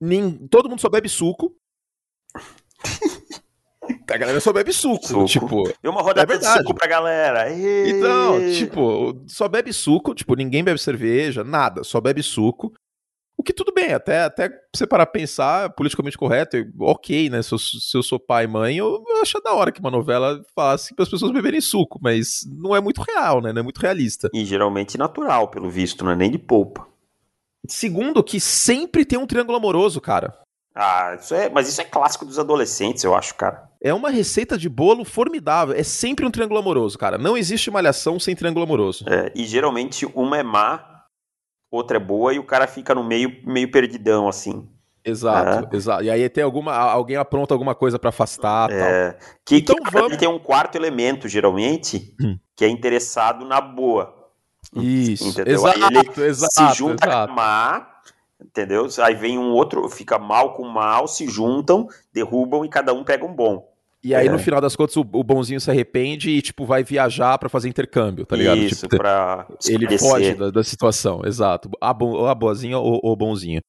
[0.00, 1.52] nem, todo mundo só bebe suco.
[4.08, 5.24] A galera só bebe suco, suco.
[5.26, 5.72] tipo.
[5.82, 7.52] E uma rodada é de suco pra galera.
[7.52, 7.90] E...
[7.90, 12.72] Então, tipo, só bebe suco, tipo, ninguém bebe cerveja, nada, só bebe suco.
[13.38, 17.42] O que tudo bem, até, até você parar pensar, politicamente correto, ok, né?
[17.42, 19.90] Se eu, se eu sou pai e mãe, eu, eu acho da hora que uma
[19.90, 23.52] novela falasse para as pessoas beberem suco, mas não é muito real, né?
[23.52, 24.30] Não é muito realista.
[24.32, 26.86] E geralmente natural, pelo visto, não é nem de polpa.
[27.68, 30.38] Segundo, que sempre tem um triângulo amoroso, cara.
[30.74, 33.66] Ah, isso é, mas isso é clássico dos adolescentes, eu acho, cara.
[33.80, 35.74] É uma receita de bolo formidável.
[35.74, 37.16] É sempre um triângulo amoroso, cara.
[37.16, 39.04] Não existe malhação sem triângulo amoroso.
[39.08, 40.95] É, e geralmente uma é má,
[41.70, 44.68] outra é boa e o cara fica no meio, meio perdidão, assim.
[45.04, 45.76] Exato, é.
[45.76, 46.02] exato.
[46.02, 48.70] E aí tem alguma, alguém apronta alguma coisa para afastar.
[48.72, 49.12] É.
[49.12, 49.20] Tal.
[49.44, 50.16] Que, então que vamos...
[50.16, 52.36] tem um quarto elemento, geralmente, hum.
[52.56, 54.12] que é interessado na boa.
[54.74, 55.54] Isso, entendeu?
[55.54, 57.32] Exato, aí ele exato, se junta exato.
[57.32, 57.88] com a má,
[58.44, 58.88] entendeu?
[59.00, 63.24] Aí vem um outro, fica mal com mal, se juntam, derrubam e cada um pega
[63.24, 63.75] um bom.
[64.06, 64.30] E aí, é.
[64.30, 67.68] no final das contas, o, o, bonzinho se arrepende e, tipo, vai viajar para fazer
[67.68, 68.58] intercâmbio, tá ligado?
[68.58, 71.68] Isso, tipo, pra Ele foge da, da, situação, exato.
[71.80, 73.60] A, bo, a boazinha ou o bonzinho.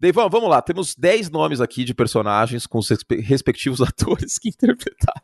[0.00, 0.62] Deivão, vamos lá.
[0.62, 2.88] Temos 10 nomes aqui de personagens com os
[3.22, 5.20] respectivos atores que interpretaram.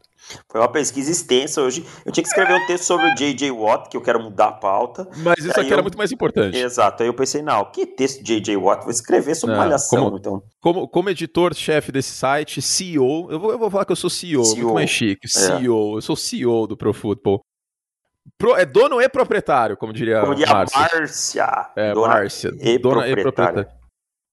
[0.51, 1.87] Foi uma pesquisa extensa hoje.
[2.05, 3.51] Eu tinha que escrever um texto sobre o J.J.
[3.53, 5.09] Watt, que eu quero mudar a pauta.
[5.19, 5.75] Mas isso aqui eu...
[5.75, 6.59] era muito mais importante.
[6.59, 7.03] Exato.
[7.03, 8.57] Aí eu pensei, não, que texto J.J.
[8.57, 8.83] Watt?
[8.83, 10.43] Vou escrever sobre não, malhação, como, então.
[10.61, 14.45] Como, como editor-chefe desse site, CEO, eu vou, eu vou falar que eu sou CEO,
[14.45, 14.57] CEO.
[14.57, 15.27] muito mais chique.
[15.27, 15.29] É.
[15.29, 17.41] CEO, eu sou CEO do Pro Football.
[18.37, 20.81] Pro, é dono e proprietário, como diria como diria Márcia.
[20.81, 21.71] Márcia.
[21.77, 22.51] É, dona Márcia.
[22.61, 23.69] E dona e proprietária.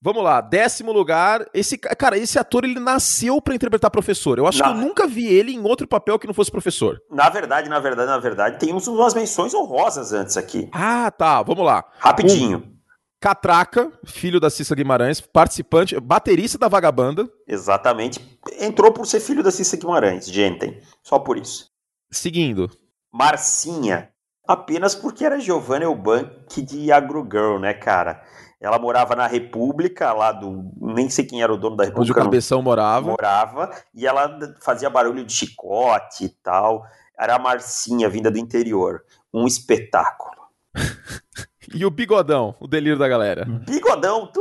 [0.04, 1.50] Vamos lá, décimo lugar.
[1.54, 4.38] Esse cara, esse ator ele nasceu para interpretar professor.
[4.38, 4.66] Eu acho na...
[4.66, 7.00] que eu nunca vi ele em outro papel que não fosse professor.
[7.10, 10.70] Na verdade, na verdade, na verdade, temos umas menções honrosas antes aqui.
[10.74, 11.42] Ah, tá.
[11.42, 11.86] Vamos lá.
[12.00, 12.58] Rapidinho.
[12.58, 12.74] Um,
[13.18, 17.26] Catraca, filho da Cissa Guimarães, participante, baterista da Vagabanda.
[17.48, 18.20] Exatamente.
[18.60, 20.84] Entrou por ser filho da Cissa Guimarães, gente.
[21.02, 21.70] Só por isso.
[22.12, 22.70] Seguindo.
[23.10, 24.10] Marcinha.
[24.46, 28.22] Apenas porque era Giovanna Eubank de Agro Girl, né, cara?
[28.64, 30.72] Ela morava na República, lá do.
[30.80, 32.02] Nem sei quem era o dono da República.
[32.02, 33.08] Onde o Cabeção morava.
[33.08, 33.70] Morava.
[33.94, 36.86] E ela fazia barulho de chicote e tal.
[37.20, 39.04] Era a Marcinha, vinda do interior.
[39.34, 40.32] Um espetáculo.
[41.76, 43.44] e o bigodão, o delírio da galera.
[43.44, 44.32] Bigodão,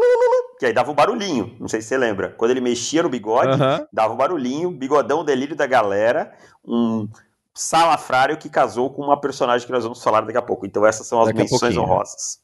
[0.56, 1.56] que aí dava um barulhinho.
[1.58, 2.28] Não sei se você lembra.
[2.28, 3.58] Quando ele mexia no bigode,
[3.92, 4.70] dava um barulhinho.
[4.70, 6.32] Bigodão, o delírio da galera.
[6.64, 7.08] Um
[7.52, 10.64] salafrário que casou com uma personagem que nós vamos falar daqui a pouco.
[10.64, 12.40] Então essas são as daqui menções honrosas.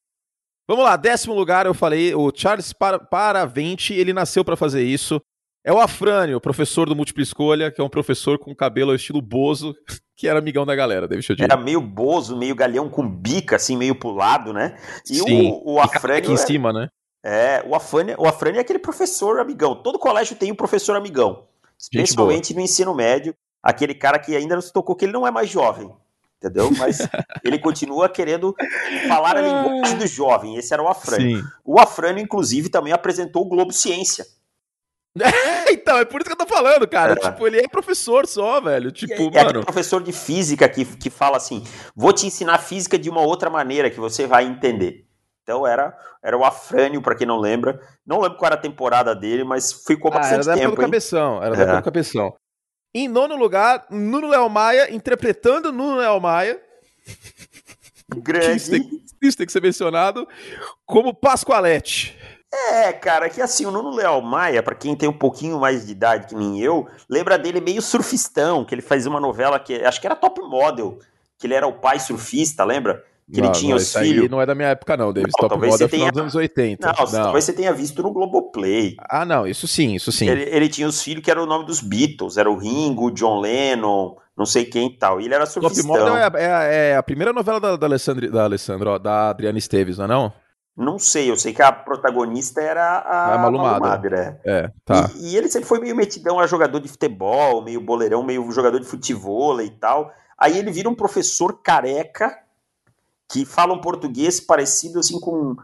[0.68, 2.74] Vamos lá, décimo lugar, eu falei, o Charles
[3.10, 5.18] Paravente, ele nasceu para fazer isso.
[5.64, 9.74] É o Afrânio, professor do Múltipla Escolha, que é um professor com cabelo estilo Bozo,
[10.14, 13.94] que era amigão da galera, David Era meio Bozo, meio galeão com bica, assim, meio
[13.94, 14.78] pulado, né?
[15.10, 15.52] E Sim.
[15.64, 16.18] o, o Afrânio...
[16.18, 16.36] Aqui em é...
[16.36, 16.88] cima, né?
[17.24, 19.74] É, o Afrânio, o Afrânio é aquele professor amigão.
[19.74, 21.46] Todo colégio tem um professor amigão.
[21.78, 23.34] Especialmente no ensino médio.
[23.62, 25.90] Aquele cara que ainda não se tocou que ele não é mais jovem
[26.38, 26.70] entendeu?
[26.76, 26.98] Mas
[27.44, 28.54] ele continua querendo
[29.06, 30.56] falar a linguagem do jovem.
[30.56, 31.38] Esse era o Afrânio.
[31.38, 31.44] Sim.
[31.64, 34.24] O Afrânio, inclusive, também apresentou o Globo Ciência.
[35.70, 37.12] então, é por isso que eu tô falando, cara.
[37.12, 37.16] É.
[37.16, 38.92] Tipo, ele é professor só, velho.
[38.92, 39.60] Tipo, é, mano.
[39.60, 41.64] É professor de física que, que fala assim:
[41.94, 45.06] vou te ensinar física de uma outra maneira que você vai entender.
[45.42, 47.80] Então era, era o Afrânio, para quem não lembra.
[48.06, 50.66] Não lembro qual era a temporada dele, mas ficou bastante ah, era da tempo.
[50.66, 52.34] Época do cabeção, era da época do cabeção.
[52.98, 56.60] Em nono lugar, Nuno Léo Maia, interpretando Nuno Léo Maia.
[58.16, 58.56] Grande.
[58.56, 60.26] Isso tem, isso tem que ser mencionado
[60.84, 62.18] como Pascoalete.
[62.52, 65.92] É, cara, que assim, o Nuno Léo Maia, para quem tem um pouquinho mais de
[65.92, 70.00] idade que nem eu, lembra dele meio surfistão, que ele fazia uma novela que acho
[70.00, 70.98] que era Top Model,
[71.38, 73.04] que ele era o pai surfista, lembra?
[73.32, 74.30] Que ele tinha não, os filhos.
[74.30, 75.34] não é da minha época, não, Davis.
[75.38, 76.86] Não, Top Model é final dos anos 80.
[76.86, 78.96] Não, não, talvez você tenha visto no Globoplay.
[79.10, 80.28] Ah, não, isso sim, isso sim.
[80.30, 83.10] Ele, ele, tinha os filhos que eram o nome dos Beatles, era o Ringo, o
[83.10, 85.20] John Lennon, não sei quem e tal.
[85.20, 85.84] E ele era surfistão.
[85.84, 89.28] Top Model é, é, é, a primeira novela da, da Alessandra, da, Alessandra, ó, da
[89.28, 90.32] Adriana Esteves, não é não?
[90.74, 93.60] Não sei, eu sei que a protagonista era a, a Malu
[94.14, 94.38] é.
[94.44, 95.10] É, tá.
[95.16, 98.78] E, e, ele sempre foi meio metidão a jogador de futebol, meio boleirão, meio jogador
[98.78, 100.12] de futebol e tal.
[100.38, 102.32] Aí ele vira um professor careca
[103.30, 105.56] que fala um português parecido assim com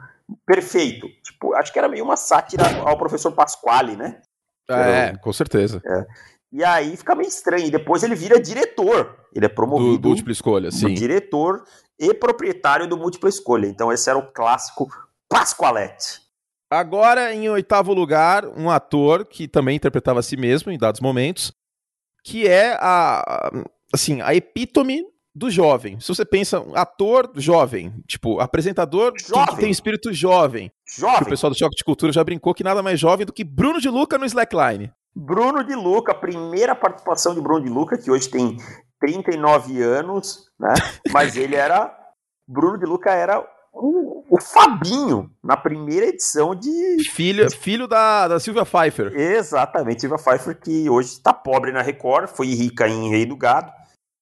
[0.47, 1.09] perfeito.
[1.23, 4.21] Tipo, acho que era meio uma sátira ao professor Pasquale, né?
[4.69, 5.83] É, com certeza.
[5.85, 6.07] É.
[6.53, 7.67] E aí fica meio estranho.
[7.67, 9.17] E depois ele vira diretor.
[9.35, 9.99] Ele é promovido.
[9.99, 10.95] Do múltipla escolha, sim.
[10.95, 11.65] Diretor
[11.99, 13.67] e proprietário do múltipla escolha.
[13.67, 14.89] Então esse era o clássico
[15.29, 16.23] Pasqualetti.
[16.71, 21.53] Agora, em oitavo lugar, um ator que também interpretava a si mesmo em dados momentos,
[22.25, 23.51] que é a,
[23.93, 25.05] assim, a epítome
[25.35, 25.99] do jovem.
[25.99, 29.47] Se você pensa, um ator jovem, tipo, apresentador Jovem.
[29.55, 30.71] que tem espírito jovem.
[30.87, 31.29] Que o Jovem.
[31.29, 33.89] pessoal do Choque de Cultura já brincou que nada mais jovem do que Bruno de
[33.89, 34.93] Luca no Slackline.
[35.15, 38.57] Bruno de Luca, primeira participação de Bruno de Luca, que hoje tem
[39.01, 40.73] 39 anos, né?
[41.13, 41.93] Mas ele era.
[42.47, 46.71] Bruno de Luca era o, o Fabinho na primeira edição de.
[47.11, 49.13] Filho, filho da, da Silvia Pfeiffer.
[49.19, 53.73] Exatamente, Silvia Pfeiffer, que hoje está pobre na Record, foi rica em Rei do Gado.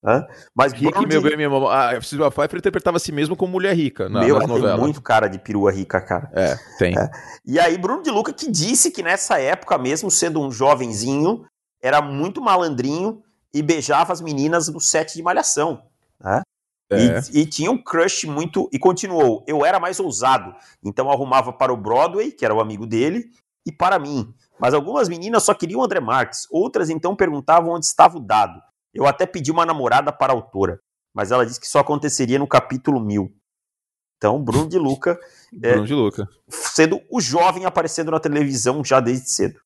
[0.03, 0.26] Né?
[0.53, 1.70] Mas Rick, Bruno meu bem, minha mamãe.
[1.70, 4.80] A Silvia Pfeiffer interpretava a si mesmo como mulher rica na, Meu, nas tem novelas.
[4.80, 6.28] muito cara de perua rica, cara.
[6.32, 6.98] É, tem.
[6.98, 7.11] É.
[7.46, 11.44] E aí, Bruno de Luca que disse que nessa época, mesmo sendo um jovenzinho,
[11.80, 13.22] era muito malandrinho
[13.55, 15.82] e beijava as meninas no set de malhação.
[16.20, 16.42] Né?
[16.90, 17.20] É.
[17.32, 18.68] E, e tinha um crush muito.
[18.72, 19.44] E continuou.
[19.46, 20.53] Eu era mais ousado,
[20.84, 23.30] então arrumava para o Broadway, que era o amigo dele,
[23.64, 24.34] e para mim.
[24.59, 28.61] Mas algumas meninas só queriam André Marques, outras então perguntavam onde estava o dado.
[28.95, 30.78] Eu até pedi uma namorada para a autora,
[31.14, 33.30] mas ela disse que só aconteceria no capítulo 1000.
[34.18, 35.18] Então, Bruno de Luca
[35.62, 36.28] é, Bruno de Luca.
[36.49, 39.59] sendo o jovem aparecendo na televisão já desde cedo.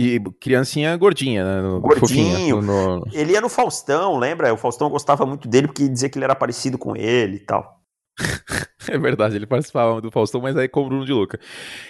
[0.00, 1.60] E criancinha gordinha, né?
[1.60, 2.62] no- Gordinho.
[2.62, 4.54] no- Ele ia no Faustão, lembra?
[4.54, 7.78] O Faustão gostava muito dele porque dizia que ele era parecido com ele e tal.
[8.90, 11.38] É verdade, ele participava do Faustão, mas aí como Bruno de Luca.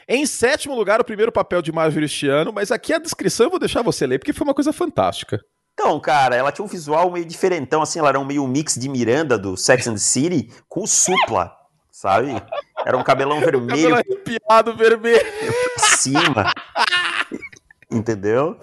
[0.09, 3.51] Em sétimo lugar, o primeiro papel de Marjorie este ano, mas aqui a descrição eu
[3.51, 5.41] vou deixar você ler, porque foi uma coisa fantástica.
[5.81, 8.89] Então, cara, ela tinha um visual meio diferentão, assim, ela era um meio mix de
[8.89, 11.57] Miranda do Sex and the City com o Supla,
[11.89, 12.35] sabe?
[12.85, 15.25] Era um cabelão Cabelo vermelho arrepiado, vermelho.
[15.77, 16.53] pra cima.
[17.89, 18.59] Entendeu?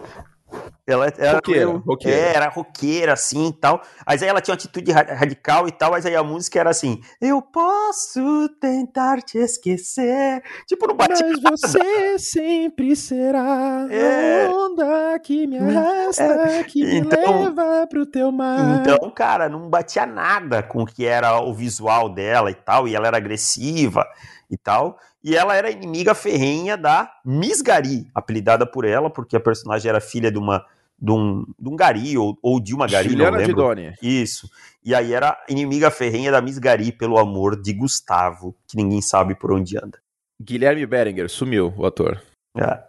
[0.88, 2.18] Ela era Roqueira, meio- roqueira.
[2.18, 3.82] É, era roqueira, assim e tal.
[4.06, 6.70] Mas aí ela tinha uma atitude ra- radical e tal, mas aí a música era
[6.70, 10.44] assim: Eu posso tentar te esquecer.
[10.68, 14.46] Tipo, não batia Mas você sempre será É.
[14.46, 18.82] a onda que me arrasta, que me Então- leva pro teu mar.
[18.82, 22.96] Então, cara, não batia nada com o que era o visual dela e tal, e
[22.96, 24.06] ela era agressiva
[24.52, 25.00] e tal.
[25.24, 30.00] E ela era inimiga ferrenha da Miss Gari, apelidada por ela, porque a personagem era
[30.00, 30.64] filha de uma
[31.00, 33.54] de um, de um Gari ou, ou de uma Gari, não Juliana lembro.
[33.56, 33.94] Didoni.
[34.02, 34.50] Isso.
[34.84, 39.36] E aí era inimiga ferrenha da Miss Gari pelo amor de Gustavo, que ninguém sabe
[39.36, 40.00] por onde anda.
[40.42, 42.22] Guilherme Berenguer, sumiu o ator.
[42.58, 42.84] É.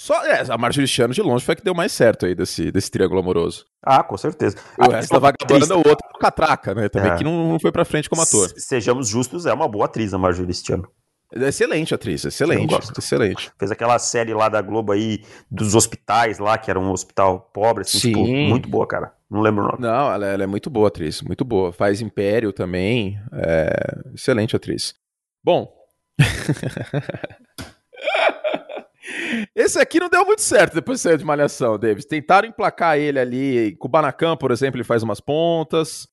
[0.00, 2.32] Só, é, a Marjorie este ano de longe foi a que deu mais certo aí
[2.34, 3.64] desse, desse triângulo amoroso.
[3.82, 4.56] Ah, com certeza.
[4.78, 6.88] O A resto da vagabanda, o outro é o Catraca, né?
[6.88, 7.16] Também É.
[7.16, 8.48] que não, não foi pra frente como ator.
[8.50, 10.88] Se- Sejamos justos, é uma boa atriz a Marjorie este ano.
[10.88, 12.74] É Excelente atriz, excelente.
[12.96, 13.52] Excelente.
[13.58, 17.82] Fez aquela série lá da Globo aí dos hospitais lá, que era um hospital pobre,
[17.82, 18.12] assim, Sim.
[18.14, 19.12] tipo, muito boa, cara.
[19.30, 19.78] Não lembro o nome.
[19.80, 21.70] Não, ela, ela é muito boa atriz, muito boa.
[21.70, 23.20] Faz Império também.
[23.32, 23.68] É...
[24.14, 24.94] Excelente atriz.
[25.44, 25.70] Bom.
[29.54, 32.06] Esse aqui não deu muito certo depois de sair de Malhação, Davis.
[32.06, 33.76] Tentaram emplacar ele ali.
[33.76, 36.08] Kubanacan, por exemplo, ele faz umas pontas.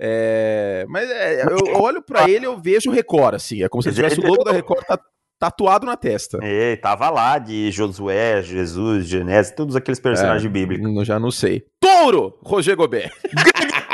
[0.00, 3.62] É, Mas é, eu, olho pra ele eu vejo o Record, assim.
[3.62, 5.00] É como se tivesse o logo da Record ta-
[5.38, 6.38] tatuado na testa.
[6.42, 10.86] É, tava lá de Josué, Jesus, Genésio, todos aqueles personagens bíblicos.
[10.94, 11.64] Eu já não sei.
[11.80, 12.38] Touro!
[12.44, 13.10] Roger Gobert.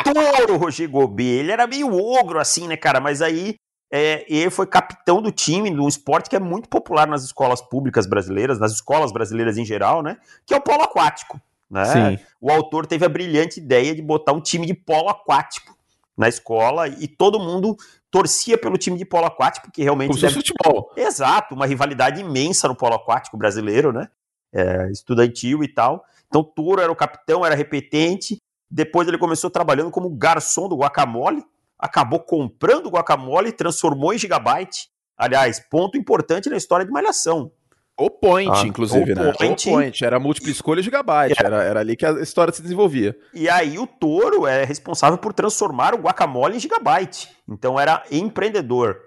[0.05, 3.01] Touro, Roger Gobet, ele era meio ogro assim, né, cara?
[3.01, 3.55] Mas aí
[3.91, 7.63] é, ele foi capitão do time de um esporte que é muito popular nas escolas
[7.63, 10.19] públicas brasileiras, nas escolas brasileiras em geral, né?
[10.45, 11.41] Que é o polo aquático.
[11.71, 11.85] Né?
[11.87, 12.19] Sim.
[12.41, 15.74] O autor teve a brilhante ideia de botar um time de polo aquático
[16.17, 17.77] na escola e todo mundo
[18.11, 20.93] torcia pelo time de polo aquático, porque realmente Como deve futebol.
[20.97, 24.09] Exato, uma rivalidade imensa no polo aquático brasileiro, né?
[24.53, 26.05] É, estudantil e tal.
[26.29, 28.39] Então, Toro era o capitão, era repetente.
[28.71, 31.45] Depois ele começou trabalhando como garçom do Guacamole,
[31.79, 34.89] acabou comprando o Guacamole e transformou em Gigabyte.
[35.17, 37.53] Aliás, ponto importante na história de Malhação.
[37.97, 39.33] O Point, Ah, inclusive, o né?
[39.33, 39.69] Point.
[39.69, 40.05] O Point.
[40.05, 41.35] Era múltipla escolha gigabyte.
[41.39, 43.17] Era, era ali que a história se desenvolvia.
[43.33, 47.29] E aí o Toro é responsável por transformar o Guacamole em Gigabyte.
[47.49, 48.99] Então era empreendedor.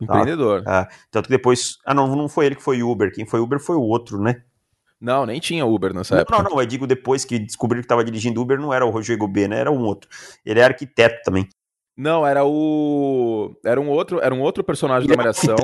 [0.00, 0.62] Empreendedor.
[0.66, 1.78] Ah, tanto que depois.
[1.84, 3.12] Ah, não, não foi ele que foi Uber.
[3.12, 4.42] Quem foi Uber foi o outro, né?
[5.00, 6.42] Não, nem tinha Uber nessa Não, época.
[6.42, 9.18] não, não, eu digo depois que descobriram que estava dirigindo Uber, não era o Roger
[9.18, 9.58] Gobet, né?
[9.58, 10.08] Era um outro.
[10.44, 11.48] Ele é arquiteto também.
[11.96, 13.56] Não, era o.
[13.64, 15.56] Era um outro, era um outro personagem da Malhação.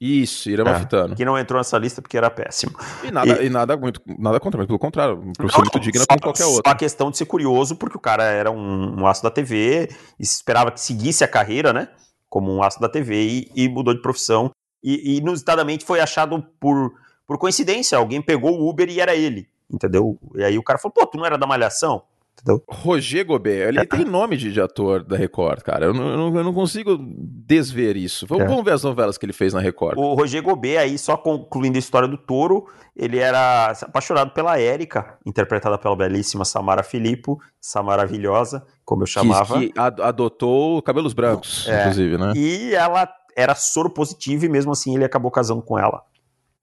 [0.00, 0.80] Isso, Irama Ah.
[0.80, 1.14] Fitano.
[1.14, 2.72] Que não entrou nessa lista porque era péssimo.
[3.02, 3.48] E nada, e...
[3.48, 4.00] nada muito.
[4.18, 6.62] Nada contra, mas pelo contrário, um professor Não, muito digno só- como qualquer outro.
[6.66, 9.88] Só a questão de ser curioso, porque o cara era um, um aço da TV
[10.18, 11.88] e se esperava que seguisse a carreira, né?
[12.28, 14.50] Como um aço da TV e, e mudou de profissão.
[14.82, 16.92] E, e inusitadamente foi achado por,
[17.26, 17.96] por coincidência.
[17.96, 19.48] Alguém pegou o Uber e era ele.
[19.72, 20.18] entendeu?
[20.34, 22.02] E aí o cara falou, pô, tu não era da Malhação?
[22.40, 22.62] Entendeu?
[22.68, 23.86] Roger Gobert, ele é.
[23.86, 25.86] tem nome de, de, ator da Record, cara.
[25.86, 28.26] Eu não, eu não, eu não consigo desver isso.
[28.26, 28.48] Vamos, é.
[28.48, 29.96] vamos, ver as novelas que ele fez na Record.
[29.96, 35.16] O Roger Gobert, aí, só concluindo a história do touro, ele era apaixonado pela Érica,
[35.24, 39.58] interpretada pela belíssima Samara Filippo, essa maravilhosa, como eu chamava.
[39.58, 41.80] Que, que adotou cabelos brancos, é.
[41.80, 42.32] inclusive, né?
[42.36, 46.02] E ela era soro positivo e mesmo assim ele acabou casando com ela,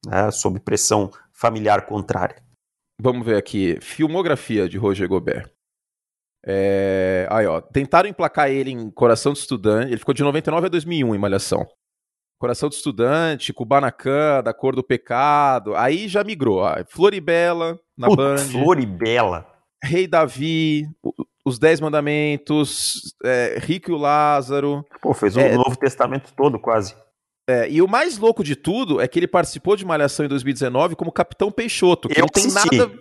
[0.06, 2.38] né, sob pressão familiar contrária.
[3.02, 3.80] Vamos ver aqui.
[3.82, 5.50] Filmografia de Roger Gobert.
[6.46, 7.28] É...
[7.30, 7.62] Aí, ó.
[7.62, 9.88] Tentaram emplacar ele em Coração de Estudante.
[9.88, 11.68] Ele ficou de 99 a 2001 em Malhação.
[12.40, 15.76] Coração de Estudante, Kubanacan, Da Cor do Pecado.
[15.76, 16.60] Aí já migrou.
[16.60, 16.76] Ó.
[16.90, 18.38] Floribela, na Puta, Band.
[18.38, 19.48] Floribela.
[19.84, 20.88] Rei Davi,
[21.46, 24.86] Os Dez Mandamentos, é, Rico e o Lázaro.
[25.02, 26.96] Pô, fez o é, Novo Testamento todo, quase.
[27.50, 30.96] É, e o mais louco de tudo é que ele participou de Malhação em 2019
[30.96, 32.78] como Capitão Peixoto, que Eu não tem assisti.
[32.78, 32.92] nada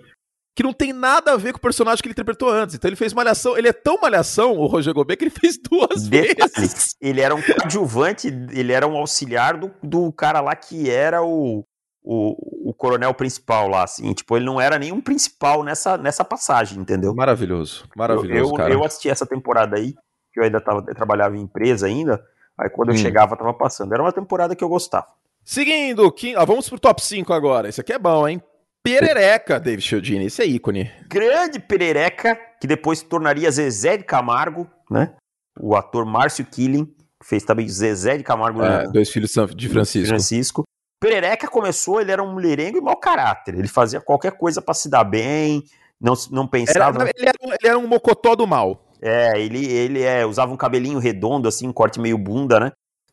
[0.55, 2.75] que não tem nada a ver com o personagem que ele interpretou antes.
[2.75, 6.09] Então ele fez malhação, ele é tão malhação, o Roger Gobet, que ele fez duas
[6.09, 6.97] Detalhe, vezes.
[7.01, 11.65] Ele era um coadjuvante, ele era um auxiliar do, do cara lá que era o,
[12.03, 14.13] o, o coronel principal lá, assim.
[14.13, 17.15] Tipo, ele não era nenhum principal nessa, nessa passagem, entendeu?
[17.15, 18.73] Maravilhoso, maravilhoso, eu, cara.
[18.73, 19.95] Eu assisti essa temporada aí,
[20.33, 22.23] que eu ainda tava, eu trabalhava em empresa ainda,
[22.59, 22.93] aí quando hum.
[22.93, 23.93] eu chegava tava passando.
[23.93, 25.07] Era uma temporada que eu gostava.
[25.45, 27.69] Seguindo, ah, vamos pro top 5 agora.
[27.69, 28.43] Esse aqui é bom, hein?
[28.83, 30.91] Perereca, David Chiodini, esse é ícone.
[31.07, 35.15] Grande Perereca, que depois se tornaria Zezé de Camargo, né?
[35.59, 38.63] O ator Márcio Killing, fez também Zezé de Camargo.
[38.63, 38.91] É, né?
[38.91, 40.09] Dois filhos de Francisco.
[40.09, 40.65] Francisco.
[40.99, 43.55] Perereca começou, ele era um mulherengo e mau caráter.
[43.55, 45.65] Ele fazia qualquer coisa para se dar bem,
[46.01, 47.03] não, não pensava.
[47.03, 48.87] Era, ele, era, ele, era, um mocotó do mal.
[49.01, 52.73] É, ele, ele é, usava um cabelinho redondo, assim, um corte meio bunda, né?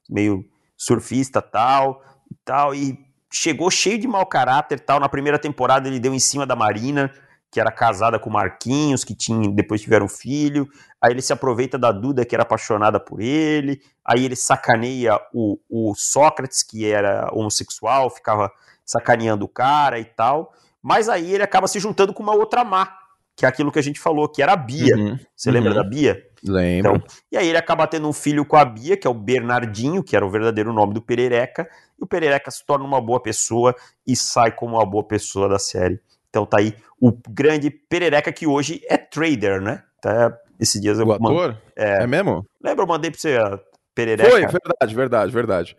[0.09, 0.45] Meio
[0.77, 2.01] surfista tal,
[2.45, 4.99] tal, e chegou cheio de mau caráter tal.
[4.99, 7.11] Na primeira temporada ele deu em cima da Marina,
[7.51, 10.67] que era casada com o Marquinhos, que tinha, depois tiveram filho.
[11.01, 13.81] Aí ele se aproveita da Duda, que era apaixonada por ele.
[14.05, 18.51] Aí ele sacaneia o, o Sócrates, que era homossexual, ficava
[18.85, 20.53] sacaneando o cara e tal.
[20.81, 22.97] Mas aí ele acaba se juntando com uma outra má,
[23.35, 24.95] que é aquilo que a gente falou, que era a Bia.
[24.95, 25.55] Uhum, Você uhum.
[25.55, 26.23] lembra da Bia?
[26.43, 26.95] Lembro.
[26.95, 30.03] Então, e aí ele acaba tendo um filho com a Bia, que é o Bernardinho,
[30.03, 31.67] que era o verdadeiro nome do Perereca,
[31.99, 33.75] e o Perereca se torna uma boa pessoa
[34.05, 35.99] e sai como uma boa pessoa da série.
[36.29, 39.83] Então tá aí o grande Perereca que hoje é trader, né?
[40.01, 41.57] Tá, esses dias eu o ator?
[41.75, 42.45] É, é mesmo?
[42.61, 43.59] Lembra, eu mandei pra você a
[43.95, 44.29] Perereca?
[44.29, 45.77] Foi, verdade, verdade, verdade.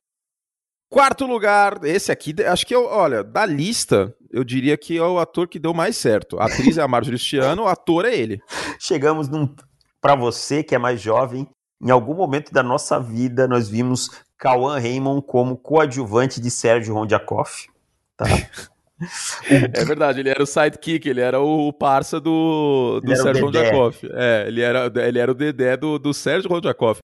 [0.91, 5.19] Quarto lugar, esse aqui, acho que, eu, olha, da lista, eu diria que é o
[5.19, 6.41] ator que deu mais certo.
[6.41, 8.41] A atriz é a Marjorie Cristiano, o ator é ele.
[8.81, 9.55] Chegamos num
[10.01, 11.47] para você que é mais jovem,
[11.83, 14.09] em algum momento da nossa vida nós vimos
[14.39, 17.69] Cauã Raymond como coadjuvante de Sérgio Rondiakoff.
[18.17, 18.25] Tá?
[19.51, 24.09] é verdade, ele era o sidekick, ele era o parça do, do Sérgio Rondiakoff.
[24.13, 27.01] É, ele era, ele era o dedé do, do Sérgio Rondiakoff.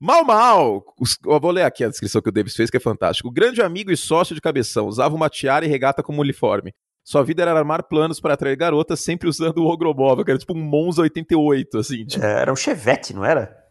[0.00, 0.84] Mal, mal!
[1.24, 3.30] Eu vou ler aqui a descrição que o Davis fez, que é fantástico.
[3.30, 6.72] Grande amigo e sócio de cabeção, usava uma tiara e regata como uniforme.
[7.04, 10.54] Sua vida era armar planos para atrair garotas, sempre usando o Ogromóvel, que era tipo
[10.54, 12.04] um Monza 88, assim.
[12.04, 12.24] Tipo...
[12.24, 13.63] É, era um Chevette, não era?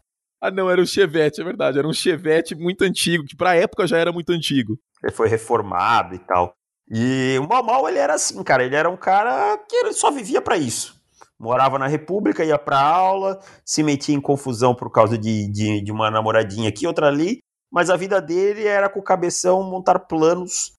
[0.44, 1.78] Ah, não, era um Chevette, é verdade.
[1.78, 4.78] Era um Chevette muito antigo, que pra época já era muito antigo.
[5.02, 6.54] Ele foi reformado e tal.
[6.86, 8.62] E o Mal ele era assim, cara.
[8.62, 11.00] Ele era um cara que só vivia para isso.
[11.40, 15.90] Morava na República, ia pra aula, se metia em confusão por causa de, de, de
[15.90, 17.38] uma namoradinha aqui, outra ali.
[17.72, 20.74] Mas a vida dele era com o cabeção montar planos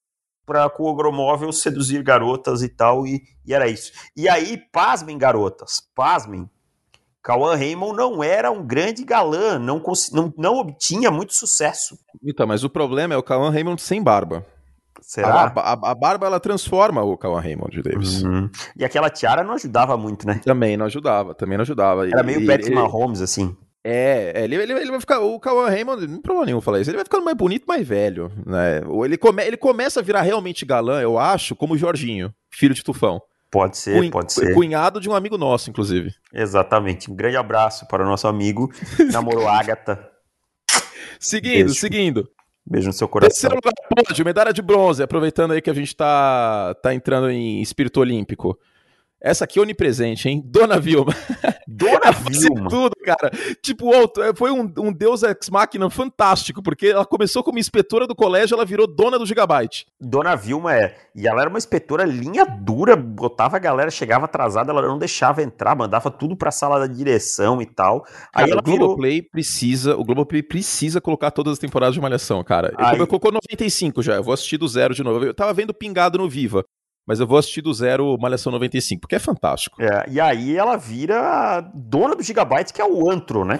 [0.45, 3.91] para com o ogromóvel seduzir garotas e tal, e, e, era isso.
[4.15, 6.47] E aí, pasmem, garotas, pasmem.
[7.25, 9.81] Cauã Raymond não era um grande galã, não,
[10.13, 11.97] não, não obtinha muito sucesso.
[12.23, 14.45] Então, mas o problema é o Cauã Raymond sem barba.
[15.01, 15.51] Será?
[15.55, 18.21] A, a, a, barba ela transforma o Cauã Raymond Davis.
[18.21, 18.47] Uhum.
[18.77, 20.39] E aquela tiara não ajudava muito, né?
[20.45, 22.07] Também não ajudava, também não ajudava.
[22.07, 23.57] Era meio Patrick Mahomes, assim.
[23.83, 25.19] É, é ele, ele, ele, vai ficar.
[25.19, 26.91] O Kawan Raymond, não tem problema nenhum falar isso.
[26.91, 28.31] Ele vai ficando mais bonito, mais velho.
[28.45, 28.81] Né?
[29.03, 32.83] Ele, come, ele começa a virar realmente galã, eu acho, como o Jorginho, filho de
[32.83, 33.19] Tufão.
[33.55, 34.53] Pode ser, Cunha, pode ser.
[34.53, 36.13] Cunhado de um amigo nosso, inclusive.
[36.33, 37.09] Exatamente.
[37.09, 38.69] Um grande abraço para o nosso amigo,
[39.13, 40.11] namorou Agatha.
[41.17, 41.75] Seguindo, Beijo.
[41.75, 42.29] seguindo.
[42.65, 43.29] Beijo no seu coração.
[43.29, 47.61] Terceiro lugar, pódio, medalha de bronze, aproveitando aí que a gente tá, tá entrando em
[47.61, 48.59] espírito olímpico.
[49.21, 50.43] Essa aqui é onipresente, hein?
[50.45, 51.15] Dona Vilma.
[51.67, 52.69] Dona Vilma.
[52.69, 53.31] tudo, cara.
[53.61, 53.91] Tipo,
[54.35, 58.87] foi um, um deus ex-máquina fantástico, porque ela começou como inspetora do colégio, ela virou
[58.87, 59.85] dona do Gigabyte.
[59.99, 60.95] Dona Vilma é.
[61.15, 65.41] E ela era uma inspetora linha dura, botava a galera, chegava atrasada, ela não deixava
[65.41, 68.05] entrar, mandava tudo pra sala da direção e tal.
[68.33, 69.29] Aí cara, o Globoplay virou...
[69.31, 72.73] precisa, o Globoplay precisa colocar todas as temporadas de Malhação, cara.
[72.77, 72.95] Aí...
[72.95, 75.25] Ele colocou 95 já, eu vou assistir do zero de novo.
[75.25, 76.63] Eu tava vendo pingado no Viva.
[77.05, 79.81] Mas eu vou assistir do zero Malhação 95, porque é fantástico.
[79.81, 83.59] É, e aí ela vira dona do Gigabyte, que é o antro, né?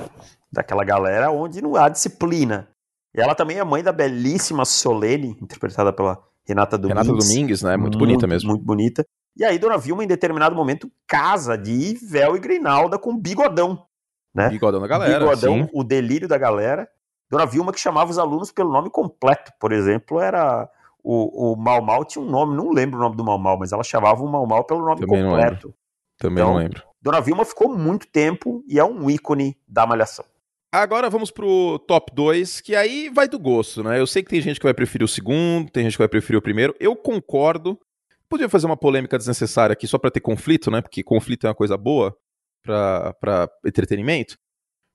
[0.52, 2.68] Daquela galera onde não há disciplina.
[3.16, 7.08] E ela também é mãe da belíssima Solene, interpretada pela Renata Domingues.
[7.08, 7.78] Renata Domingues, né?
[7.78, 8.50] Muito, muito bonita mesmo.
[8.50, 9.06] Muito bonita.
[9.38, 13.86] E aí Dona Vilma, em determinado momento, casa de véu e grinalda com bigodão.
[14.34, 14.50] Né?
[14.50, 15.20] Bigodão da galera.
[15.20, 15.70] Bigodão, sim.
[15.74, 16.88] o delírio da galera.
[17.30, 19.52] Dona Vilma que chamava os alunos pelo nome completo.
[19.60, 20.70] Por exemplo, era
[21.06, 23.72] o, o Mal Mal tinha um nome, não lembro o nome do Mal Mal, mas
[23.72, 25.68] ela chamava o Mal Mal pelo nome Também completo.
[25.68, 25.74] Não
[26.18, 26.84] Também então, não lembro.
[27.00, 30.26] Dona Vilma ficou muito tempo e é um ícone da malhação.
[30.72, 34.00] Agora vamos pro top 2, que aí vai do gosto, né?
[34.00, 36.40] Eu sei que tem gente que vai preferir o segundo, tem gente que vai preferir
[36.40, 36.76] o primeiro.
[36.80, 37.80] Eu concordo.
[38.28, 40.82] Podia fazer uma polêmica desnecessária aqui só para ter conflito, né?
[40.82, 42.18] Porque conflito é uma coisa boa
[42.64, 44.38] para entretenimento.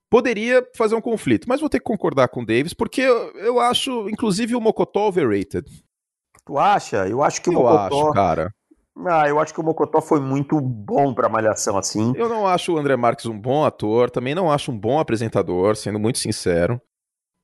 [0.09, 3.59] Poderia fazer um conflito, mas vou ter que concordar com o Davis, porque eu, eu
[3.61, 5.65] acho, inclusive, o Mocotó overrated.
[6.51, 7.07] Tu acha?
[7.07, 7.85] Eu acho que o eu Mocotó.
[7.85, 8.53] Acho, cara.
[9.07, 12.11] Ah, eu acho que o Mocotó foi muito bom pra Malhação, assim.
[12.13, 15.77] Eu não acho o André Marques um bom ator, também não acho um bom apresentador,
[15.77, 16.79] sendo muito sincero.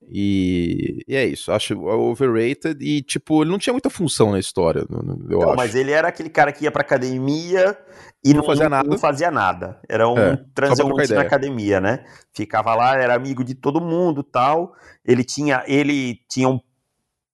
[0.10, 4.86] E, e, é isso, acho overrated e, tipo, ele não tinha muita função na história,
[4.90, 5.56] eu não, acho.
[5.56, 7.78] Mas ele era aquele cara que ia pra academia
[8.24, 8.90] e não, não fazia nada.
[8.90, 9.80] Não fazia nada.
[9.88, 12.04] Era um é, transeunte na academia, né?
[12.34, 14.74] Ficava lá, era amigo de todo mundo tal.
[15.04, 16.60] Ele tinha, ele tinha um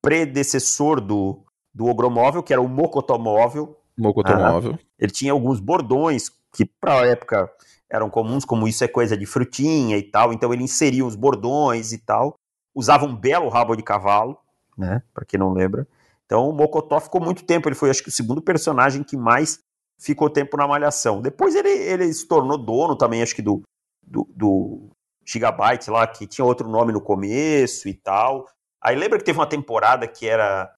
[0.02, 1.43] predecessor do,
[1.74, 3.78] do Ogromóvel, que era o Mocotomóvel.
[3.98, 4.74] Mocotomóvel.
[4.76, 7.52] Ah, ele tinha alguns bordões que, pra época,
[7.90, 10.34] eram comuns, como isso é coisa de frutinha e tal.
[10.34, 12.36] Então ele inseria os bordões e tal
[12.74, 14.38] usava um belo rabo de cavalo,
[14.78, 15.02] né?
[15.14, 15.88] Para quem não lembra.
[16.26, 19.60] Então o Mocotó ficou muito tempo, ele foi acho que o segundo personagem que mais
[20.00, 21.22] ficou tempo na malhação.
[21.22, 23.62] Depois ele, ele se tornou dono também, acho que do,
[24.02, 24.90] do, do
[25.26, 28.48] Gigabyte lá, que tinha outro nome no começo e tal.
[28.82, 30.74] Aí lembra que teve uma temporada que era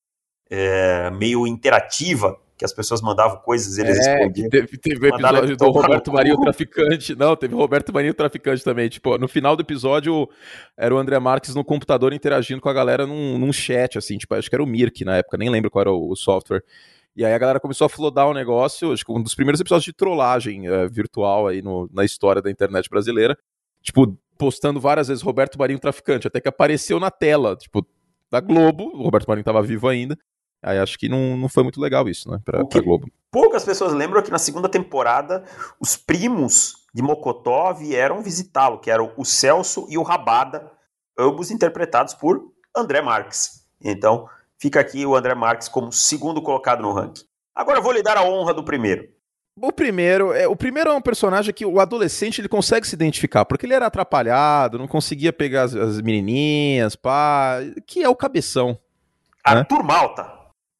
[0.49, 4.49] é, meio interativa, que as pessoas mandavam coisas e eles é, respondiam.
[4.49, 7.15] Teve, teve episódio do Roberto Marinho Traficante.
[7.15, 8.87] Não, teve Roberto Marinho Traficante também.
[8.87, 10.29] Tipo, no final do episódio
[10.77, 14.33] era o André Marques no computador interagindo com a galera num, num chat, assim, tipo,
[14.35, 16.63] acho que era o Mirk na época, nem lembro qual era o, o software.
[17.15, 19.85] E aí a galera começou a flodar o negócio, acho que um dos primeiros episódios
[19.85, 23.37] de trollagem é, virtual aí no, na história da internet brasileira.
[23.81, 27.85] Tipo, postando várias vezes Roberto Marinho Traficante, até que apareceu na tela, tipo,
[28.29, 30.17] da Globo, o Roberto Marinho tava vivo ainda,
[30.63, 33.07] Aí acho que não, não foi muito legal isso, né, pra, pra Globo.
[33.31, 35.43] Poucas pessoas lembram que na segunda temporada
[35.79, 40.71] os primos de Mocotó vieram visitá-lo, que eram o Celso e o Rabada,
[41.17, 43.65] ambos interpretados por André Marques.
[43.83, 44.27] Então,
[44.57, 47.25] fica aqui o André Marques como segundo colocado no ranking.
[47.53, 49.07] Agora eu vou lhe dar a honra do primeiro.
[49.61, 53.45] O primeiro, é, o primeiro é um personagem que o adolescente ele consegue se identificar,
[53.45, 58.69] porque ele era atrapalhado, não conseguia pegar as, as menininhas, pá, que é o cabeção.
[58.69, 59.59] Né?
[59.59, 59.83] Arthur né?
[59.83, 60.34] Malta.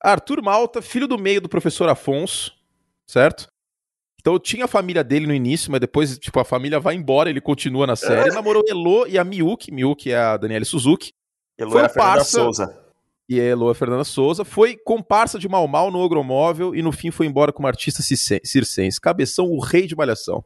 [0.06, 2.54] Arthur Malta, filho do meio do professor Afonso,
[3.08, 3.48] certo?
[4.20, 7.42] Então tinha a família dele no início, mas depois, tipo, a família vai embora, ele
[7.42, 8.32] continua na série.
[8.32, 11.14] Namorou Elo e a Miyuki, Miyuki é a Daniela Suzuki.
[11.58, 12.78] Elo foi é a Fernanda parça, Souza.
[13.30, 14.44] E Elo é a Fernanda Souza.
[14.44, 19.02] Foi comparsa de Mal Mal no Ogromóvel e no fim foi embora como artista circense.
[19.02, 20.44] Cabeção, o rei de malhação.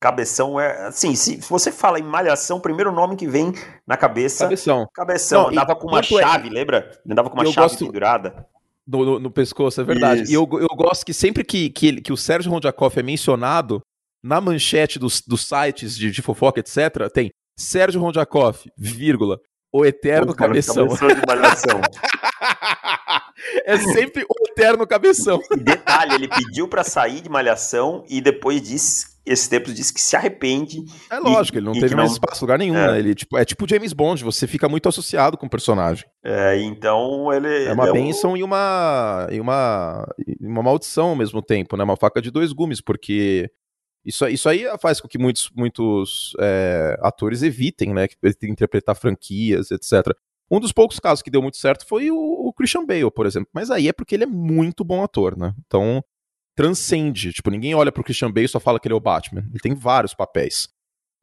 [0.00, 0.88] Cabeção é.
[0.88, 3.52] Assim, se você fala em malhação, o primeiro nome que vem
[3.86, 4.44] na cabeça.
[4.44, 4.88] Cabeção.
[4.92, 5.42] Cabeção.
[5.44, 6.50] Não, andava com uma é chave, é...
[6.50, 7.00] lembra?
[7.08, 7.86] Andava com uma chave gosto...
[7.86, 8.46] pendurada.
[8.86, 10.22] No, no, no, pescoço, é verdade.
[10.22, 10.32] Isso.
[10.32, 13.80] E eu, eu gosto que sempre que, que, que o Sérgio Rondiakoff é mencionado,
[14.22, 19.38] na manchete dos, dos sites de, de fofoca, etc., tem Sérgio Rondiakoff, vírgula,
[19.72, 20.88] o eterno o cabeção.
[20.88, 21.80] cabeção
[23.64, 25.40] é sempre o eterno cabeção.
[25.52, 30.00] E detalhe, ele pediu para sair de malhação e depois disse esse tempo diz que
[30.00, 30.78] se arrepende.
[31.10, 32.14] É lógico, e, ele não teve mais não...
[32.14, 32.92] espaço lugar nenhum, é.
[32.92, 32.98] né?
[32.98, 36.04] Ele tipo, é tipo James Bond, você fica muito associado com o personagem.
[36.24, 37.64] É, então ele.
[37.64, 38.36] É uma é bênção um...
[38.36, 39.28] e uma.
[39.30, 40.06] e uma.
[40.40, 41.84] uma maldição ao mesmo tempo, né?
[41.84, 43.50] Uma faca de dois gumes, porque.
[44.04, 48.08] Isso, isso aí faz com que muitos, muitos é, atores evitem, né?
[48.42, 50.12] Interpretar franquias, etc.
[50.50, 53.48] Um dos poucos casos que deu muito certo foi o, o Christian Bale, por exemplo.
[53.54, 55.54] Mas aí é porque ele é muito bom ator, né?
[55.64, 56.02] Então
[56.54, 57.32] transcende.
[57.32, 59.44] Tipo, ninguém olha pro Christian Bale e só fala que ele é o Batman.
[59.50, 60.68] Ele tem vários papéis.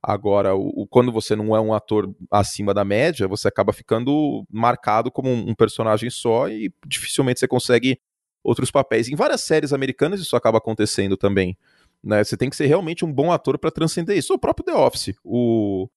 [0.02, 4.46] Agora, o, o, quando você não é um ator acima da média, você acaba ficando
[4.50, 8.00] marcado como um, um, personagem só e dificilmente você consegue
[8.42, 9.10] outros papéis.
[9.10, 11.58] Em várias séries americanas isso acaba acontecendo também.
[12.02, 12.24] Né?
[12.24, 14.34] Você tem que ser realmente um bom ator para transcender isso.
[14.34, 15.16] O próprio The Office.
[15.22, 15.90] O,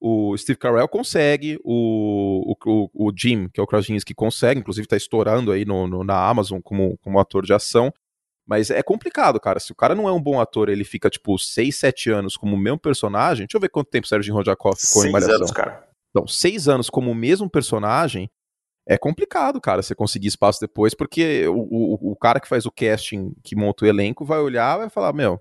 [0.00, 4.96] o Steve Carell consegue, o, o, o Jim, que é o Krasinski, consegue, inclusive está
[4.96, 7.92] estourando aí no, no, na Amazon como, como ator de ação.
[8.46, 9.58] Mas é complicado, cara.
[9.58, 12.56] Se o cara não é um bom ator, ele fica, tipo, 6, 7 anos como
[12.56, 13.46] o mesmo personagem.
[13.46, 15.36] Deixa eu ver quanto tempo o Sérgio Rodjakov ficou seis em Malhação.
[15.36, 15.88] anos, cara.
[16.14, 18.30] Não, 6 anos como o mesmo personagem
[18.86, 22.70] é complicado, cara, você conseguir espaço depois, porque o, o, o cara que faz o
[22.70, 25.40] casting, que monta o elenco, vai olhar e vai falar, meu,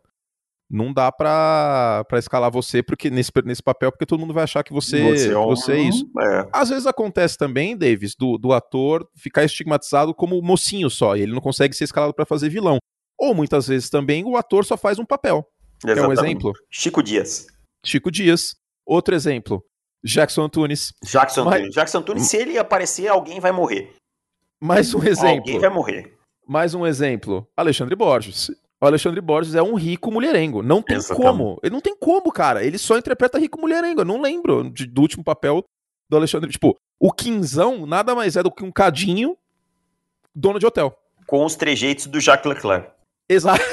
[0.70, 4.64] não dá pra, pra escalar você porque nesse, nesse papel, porque todo mundo vai achar
[4.64, 5.48] que você, você, é, um...
[5.48, 6.10] você é isso.
[6.20, 6.48] É.
[6.54, 11.34] Às vezes acontece também, Davis, do, do ator ficar estigmatizado como mocinho só, e ele
[11.34, 12.78] não consegue ser escalado para fazer vilão.
[13.24, 15.48] Ou muitas vezes também o ator só faz um papel.
[15.86, 16.52] É um exemplo.
[16.70, 17.48] Chico Dias.
[17.86, 18.54] Chico Dias.
[18.86, 19.64] Outro exemplo.
[20.04, 20.92] Jackson Antunes.
[21.02, 21.54] Jackson Mas...
[21.56, 21.74] Antunes.
[21.74, 23.94] Jackson Antunes, se ele aparecer, alguém vai morrer.
[24.62, 25.38] Mais um exemplo.
[25.38, 26.18] Alguém vai morrer.
[26.46, 27.48] Mais um exemplo.
[27.56, 28.52] Alexandre Borges.
[28.82, 30.62] O Alexandre Borges é um rico mulherengo.
[30.62, 31.26] Não tem Exatamente.
[31.26, 31.60] como.
[31.64, 32.62] Ele não tem como, cara.
[32.62, 34.02] Ele só interpreta rico mulherengo.
[34.02, 35.64] Eu não lembro de, do último papel
[36.10, 36.52] do Alexandre.
[36.52, 39.38] Tipo, o Quinzão nada mais é do que um cadinho
[40.36, 40.94] dono de hotel.
[41.26, 42.92] Com os trejeitos do Jacques Leclerc.
[43.34, 43.64] Exato.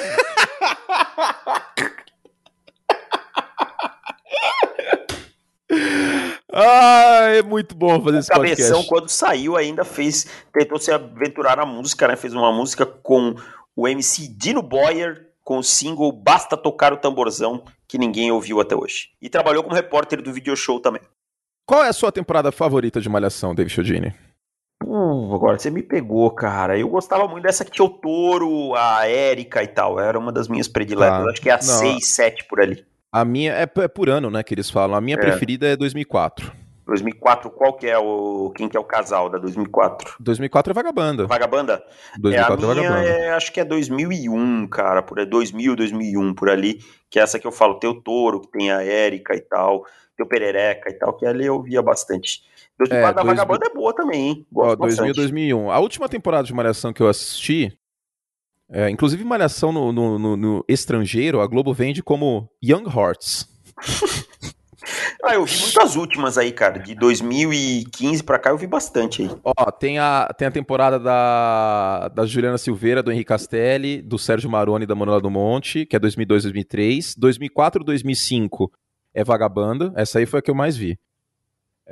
[6.53, 8.89] Ah, é muito bom fazer o esse Cabeção, podcast.
[8.89, 12.17] quando saiu, ainda fez, tentou se aventurar na música, né?
[12.17, 13.37] Fez uma música com
[13.77, 18.75] o MC Dino Boyer, com o single Basta Tocar o Tamborzão, que ninguém ouviu até
[18.75, 19.11] hoje.
[19.23, 21.03] E trabalhou como repórter do video show também.
[21.65, 24.15] Qual é a sua temporada favorita de Malhação, David Chodini?
[24.93, 26.76] Uh, agora você me pegou, cara.
[26.76, 30.01] Eu gostava muito dessa que tinha o Touro, a Érica e tal.
[30.01, 31.24] Era uma das minhas prediletas.
[31.24, 31.30] Tá.
[31.30, 32.84] Acho que é a 6, 7 por ali.
[33.12, 34.97] A minha é, é, por ano, né, que eles falam.
[34.97, 35.20] A minha é.
[35.20, 36.51] preferida é 2004.
[36.86, 40.16] 2004, qual que é o quem que é o casal da 2004?
[40.18, 41.26] 2004 é Vagabanda.
[41.28, 41.84] Vagabanda?
[42.18, 43.09] 2004 é, a é minha Vagabanda.
[43.09, 47.38] É, acho que é 2001, cara, por aí, 2000, 2001 por ali, que é essa
[47.38, 49.84] que eu falo, tem o Touro, que tem a Érica e tal,
[50.16, 52.43] tem o Perereca e tal, que ali eu via bastante.
[52.81, 54.47] 2004 é, da Vagabanda é boa também, hein?
[54.51, 55.70] Gosto Ó, 2000, 2001.
[55.70, 57.76] A última temporada de Malhação que eu assisti
[58.72, 63.49] é, inclusive, Malhação no, no, no, no, estrangeiro, a Globo vende como Young Hearts.
[65.24, 66.78] ah, eu vi muitas últimas aí, cara.
[66.78, 69.31] De 2015 pra cá eu vi bastante aí.
[69.43, 74.49] Ó, tem a, tem a temporada da, da Juliana Silveira, do Henrique Castelli, do Sérgio
[74.49, 77.16] Maroni da Manuela do Monte, que é 2002, 2003.
[77.16, 78.70] 2004, 2005
[79.12, 79.93] é Vagabanda.
[79.97, 80.97] Essa aí foi a que eu mais vi.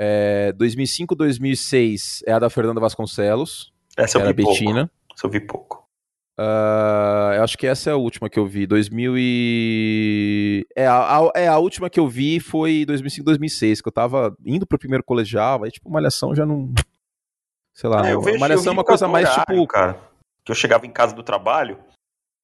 [0.01, 3.73] É, 2005, 2006 é a da Fernanda Vasconcelos.
[3.97, 4.53] Essa eu vi pouco.
[4.53, 4.91] Betina.
[5.13, 5.89] Essa eu vi pouco.
[6.39, 8.65] Uh, eu acho que essa é a última que eu vi.
[8.65, 10.65] 2000 e...
[10.77, 14.37] É a, a, é, a última que eu vi foi 2005, 2006, que eu tava
[14.47, 16.73] indo pro primeiro colegial, aí, tipo, Malhação já não...
[17.75, 19.67] Sei lá, é, eu vejo, Malhação é uma coisa mais, tipo...
[19.67, 20.01] Cara,
[20.45, 21.77] que eu chegava em casa do trabalho,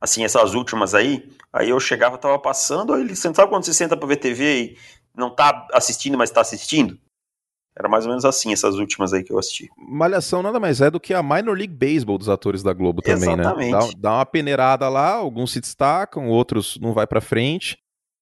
[0.00, 3.14] assim, essas últimas aí, aí eu chegava, tava passando, aí ele...
[3.14, 4.78] Sabe quando você senta pra ver TV e
[5.16, 6.98] não tá assistindo, mas tá assistindo?
[7.76, 9.68] Era mais ou menos assim, essas últimas aí que eu assisti.
[9.76, 13.36] Malhação nada mais é do que a Minor League Baseball dos atores da Globo também,
[13.36, 13.42] né?
[13.42, 13.72] Exatamente.
[13.72, 13.78] né?
[13.78, 17.76] Dá, dá uma peneirada lá, alguns se destacam, outros não vai pra frente.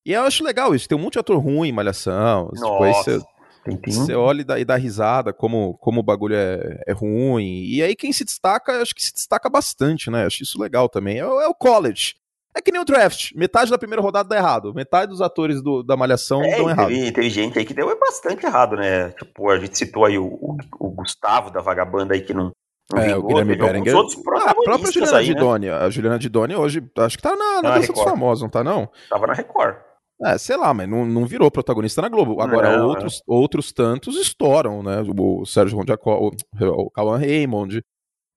[0.07, 2.50] E eu acho legal isso, tem um monte de ator ruim em Malhação.
[2.55, 2.64] Nossa.
[2.64, 6.92] Tipo, aí você, olha e dá, e dá, risada, como, como o bagulho é, é,
[6.92, 7.64] ruim.
[7.64, 10.26] E aí quem se destaca, acho que se destaca bastante, né?
[10.26, 11.18] Acho isso legal também.
[11.18, 12.14] É, é o college.
[12.55, 13.32] É que nem o draft.
[13.34, 14.74] Metade da primeira rodada dá errado.
[14.74, 16.88] Metade dos atores do, da Malhação é, dão errado.
[16.88, 19.11] Teve, teve gente aí que deu bastante errado, né?
[19.11, 22.53] Tipo, a gente citou aí o, o, o Gustavo da Vagabanda aí que não.
[22.92, 23.96] não é, vingou, o Guilherme Berenguer.
[23.96, 25.66] Ah, a própria Juliana aí, Didoni.
[25.66, 25.72] Né?
[25.72, 28.62] A Juliana Didoni hoje, acho que tá na, na, na dança dos famosos, não tá
[28.62, 28.88] não?
[29.09, 29.76] Tava na Record.
[30.24, 32.40] É, sei lá, mas não, não virou protagonista na Globo.
[32.40, 33.22] Agora, não, outros, é.
[33.26, 35.03] outros tantos estouram, né?
[35.18, 36.30] O Sérgio Rondiacó, o,
[36.61, 37.82] o Cauan Raymond,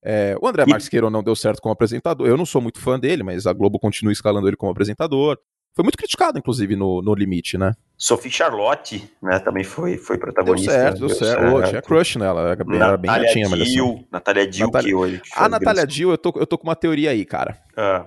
[0.08, 2.28] é, o André Marques Queiroz não deu certo como apresentador.
[2.28, 5.39] Eu não sou muito fã dele, mas a Globo continua escalando ele como apresentador.
[5.76, 7.74] Foi muito criticado, inclusive, no, no Limite, né?
[7.97, 10.72] Sophie Charlotte, né, também foi, foi protagonista.
[10.72, 11.41] Deu certo, deu, deu certo.
[11.41, 11.70] certo.
[11.70, 13.47] Tinha crush nela, era bem, era bem gatinha.
[13.47, 14.06] Assim.
[14.12, 14.88] Natália Dill, Natália...
[14.88, 15.22] que hoje...
[15.36, 17.58] A Natália Dill, eu tô, eu tô com uma teoria aí, cara.
[17.76, 18.06] Ah.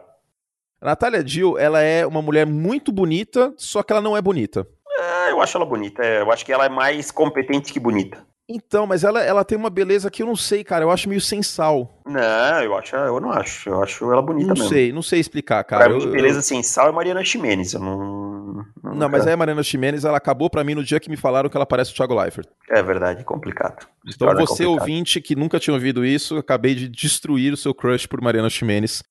[0.80, 4.66] A Natália Dill, ela é uma mulher muito bonita, só que ela não é bonita.
[4.98, 6.02] É, eu acho ela bonita.
[6.02, 8.24] É, eu acho que ela é mais competente que bonita.
[8.50, 10.82] Então, mas ela, ela tem uma beleza que eu não sei, cara.
[10.82, 12.00] Eu acho meio sem sal.
[12.06, 13.68] Não, eu acho, eu não acho.
[13.68, 14.64] Eu acho ela bonita não mesmo.
[14.64, 15.84] Não sei, não sei explicar, cara.
[15.84, 16.42] Pra mim, beleza eu...
[16.42, 17.74] sem sal é Mariana Ximenes.
[17.74, 18.64] Eu não.
[18.82, 21.16] Não, não mas aí a Mariana Ximenes, ela acabou para mim no dia que me
[21.16, 22.48] falaram que ela parece o Thiago Leifert.
[22.70, 23.86] É verdade, complicado.
[24.06, 24.68] Então você, complicado.
[24.68, 29.02] ouvinte, que nunca tinha ouvido isso, acabei de destruir o seu crush por Mariana Ximenes.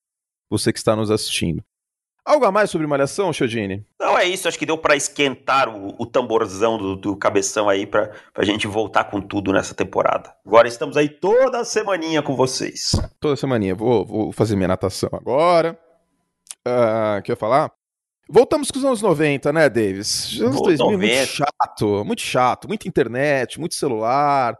[0.49, 1.63] Você que está nos assistindo.
[2.27, 3.85] Algo a mais sobre Malhação, Chodini?
[3.97, 4.49] Não, é isso.
[4.49, 8.67] Acho que deu para esquentar o, o tamborzão do, do, cabeção aí pra, pra gente
[8.67, 10.35] voltar com tudo nessa temporada.
[10.45, 12.91] Agora estamos aí toda semaninha com vocês.
[13.17, 13.73] Toda semaninha.
[13.73, 15.79] Vou, vou fazer minha natação agora.
[16.67, 17.71] Uh, quer falar?
[18.29, 20.37] Voltamos com os anos 90, né, Davis?
[20.41, 20.97] Anos 2000 90.
[20.97, 22.67] muito chato, muito chato.
[22.67, 24.57] Muita internet, muito celular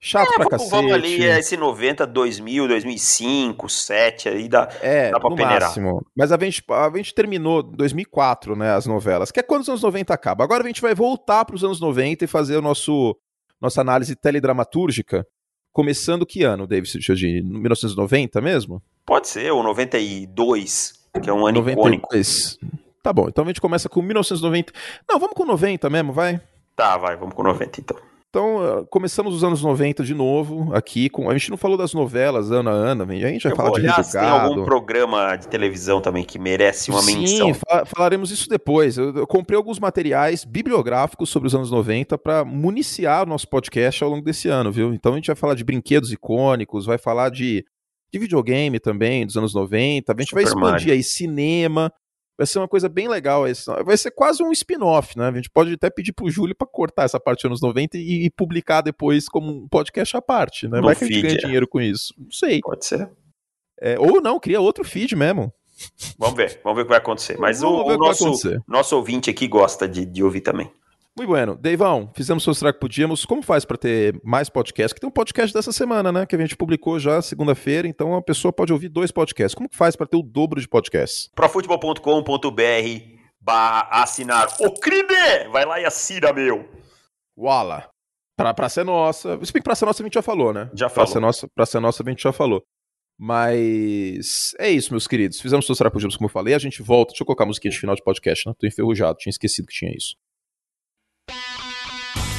[0.00, 0.70] Chato é, pra vamos, cacete.
[0.70, 5.68] Vamos ali, é, esse 90, 2000, 2005, 2007, aí dá, é, dá pra no peneirar.
[5.68, 6.06] Máximo.
[6.16, 9.82] Mas a gente, a gente terminou 2004, né, as novelas, que é quando os anos
[9.82, 10.42] 90 acaba.
[10.42, 13.16] Agora a gente vai voltar pros anos 90 e fazer o nosso
[13.60, 15.26] nossa análise teledramatúrgica
[15.72, 18.82] Começando que ano, David de 1990 mesmo?
[19.06, 22.54] Pode ser, ou 92, que é um ano 92.
[22.54, 22.76] icônico.
[23.02, 24.72] Tá bom, então a gente começa com 1990.
[25.08, 26.40] Não, vamos com 90 mesmo, vai?
[26.74, 27.96] Tá, vai, vamos com 90 então.
[28.30, 31.28] Então, ah, começamos os anos 90 de novo, aqui com.
[31.28, 34.04] A gente não falou das novelas ano a ano, a gente vai falar de olhar
[34.04, 37.52] se tem algum programa de televisão também que merece uma Sim, menção.
[37.52, 38.96] Sim, falaremos isso depois.
[38.96, 44.04] Eu, eu, comprei alguns materiais bibliográficos sobre os anos 90 para municiar o nosso podcast
[44.04, 44.94] ao longo desse ano, viu?
[44.94, 47.64] Então a gente vai falar de brinquedos icônicos, vai falar de,
[48.12, 50.92] de videogame também, dos anos 90, a gente Super vai expandir Mario.
[50.92, 51.92] aí cinema,
[52.40, 53.44] vai ser uma coisa bem legal.
[53.84, 55.28] Vai ser quase um spin-off, né?
[55.28, 58.24] A gente pode até pedir pro Júlio para cortar essa parte dos anos 90 e,
[58.24, 60.78] e, publicar depois como um podcast à parte, né?
[60.78, 61.44] No vai que feed, a gente ganha é.
[61.44, 62.14] dinheiro com isso.
[62.16, 62.60] Não sei.
[62.62, 63.10] Pode ser.
[63.78, 65.52] É, ou não, cria outro feed mesmo.
[66.18, 67.38] Vamos ver, vamos ver o que vai acontecer.
[67.38, 68.32] Mas o, o nosso,
[68.66, 70.72] nosso ouvinte aqui gosta de, de ouvir também.
[71.16, 71.56] Muito bueno.
[71.56, 73.24] Deivão, fizemos o que podíamos.
[73.24, 74.92] Como faz para ter mais podcasts?
[74.92, 76.24] Que tem um podcast dessa semana, né?
[76.24, 79.54] Que a gente publicou já segunda-feira, então a pessoa pode ouvir dois podcasts.
[79.54, 81.28] Como que faz para ter o dobro de podcasts?
[81.34, 85.48] profutebol.com.br barra assinar o crime!
[85.50, 86.68] Vai lá e assina, meu!
[87.36, 87.88] Wala.
[88.36, 89.38] Pra, pra ser nossa.
[89.44, 90.70] Se bem que pra ser nossa a gente já falou, né?
[90.74, 91.06] Já falou.
[91.06, 92.62] Pra ser nossa, pra ser nossa a gente já falou.
[93.18, 95.40] Mas é isso, meus queridos.
[95.40, 96.54] Fizemos o Serapodíamos, como eu falei.
[96.54, 97.10] A gente volta.
[97.12, 98.54] Deixa eu colocar a musiquinha de final de podcast, né?
[98.58, 100.16] Tô enferrujado, tinha esquecido que tinha isso.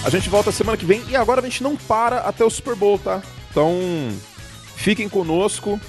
[0.04, 2.76] A gente volta semana que vem e agora a gente não para até o Super
[2.76, 3.22] Bowl, tá?
[3.52, 3.76] Então,
[4.76, 5.80] fiquem conosco,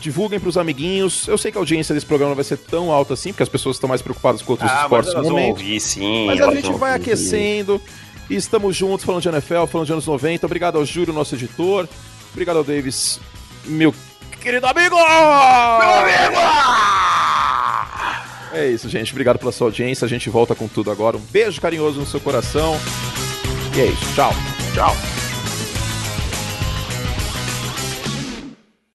[0.00, 1.28] divulguem pros amiguinhos.
[1.28, 3.48] Eu sei que a audiência desse programa não vai ser tão alta assim, porque as
[3.48, 5.58] pessoas estão mais preocupadas com outros ah, esportes no momento.
[5.58, 7.80] Ouvir, sim, mas a gente vai aquecendo
[8.28, 10.46] e estamos juntos falando de NFL, falando de anos 90.
[10.46, 11.88] Obrigado ao Júlio, nosso editor.
[12.32, 13.20] Obrigado ao Davis,
[13.64, 13.94] meu
[14.40, 14.96] querido amigo!
[14.96, 16.40] Meu amigo!
[18.52, 19.12] É isso, gente.
[19.12, 20.04] Obrigado pela sua audiência.
[20.04, 21.16] A gente volta com tudo agora.
[21.16, 22.76] Um beijo carinhoso no seu coração.
[23.74, 24.14] E é isso.
[24.14, 24.32] Tchau.
[24.74, 25.19] Tchau.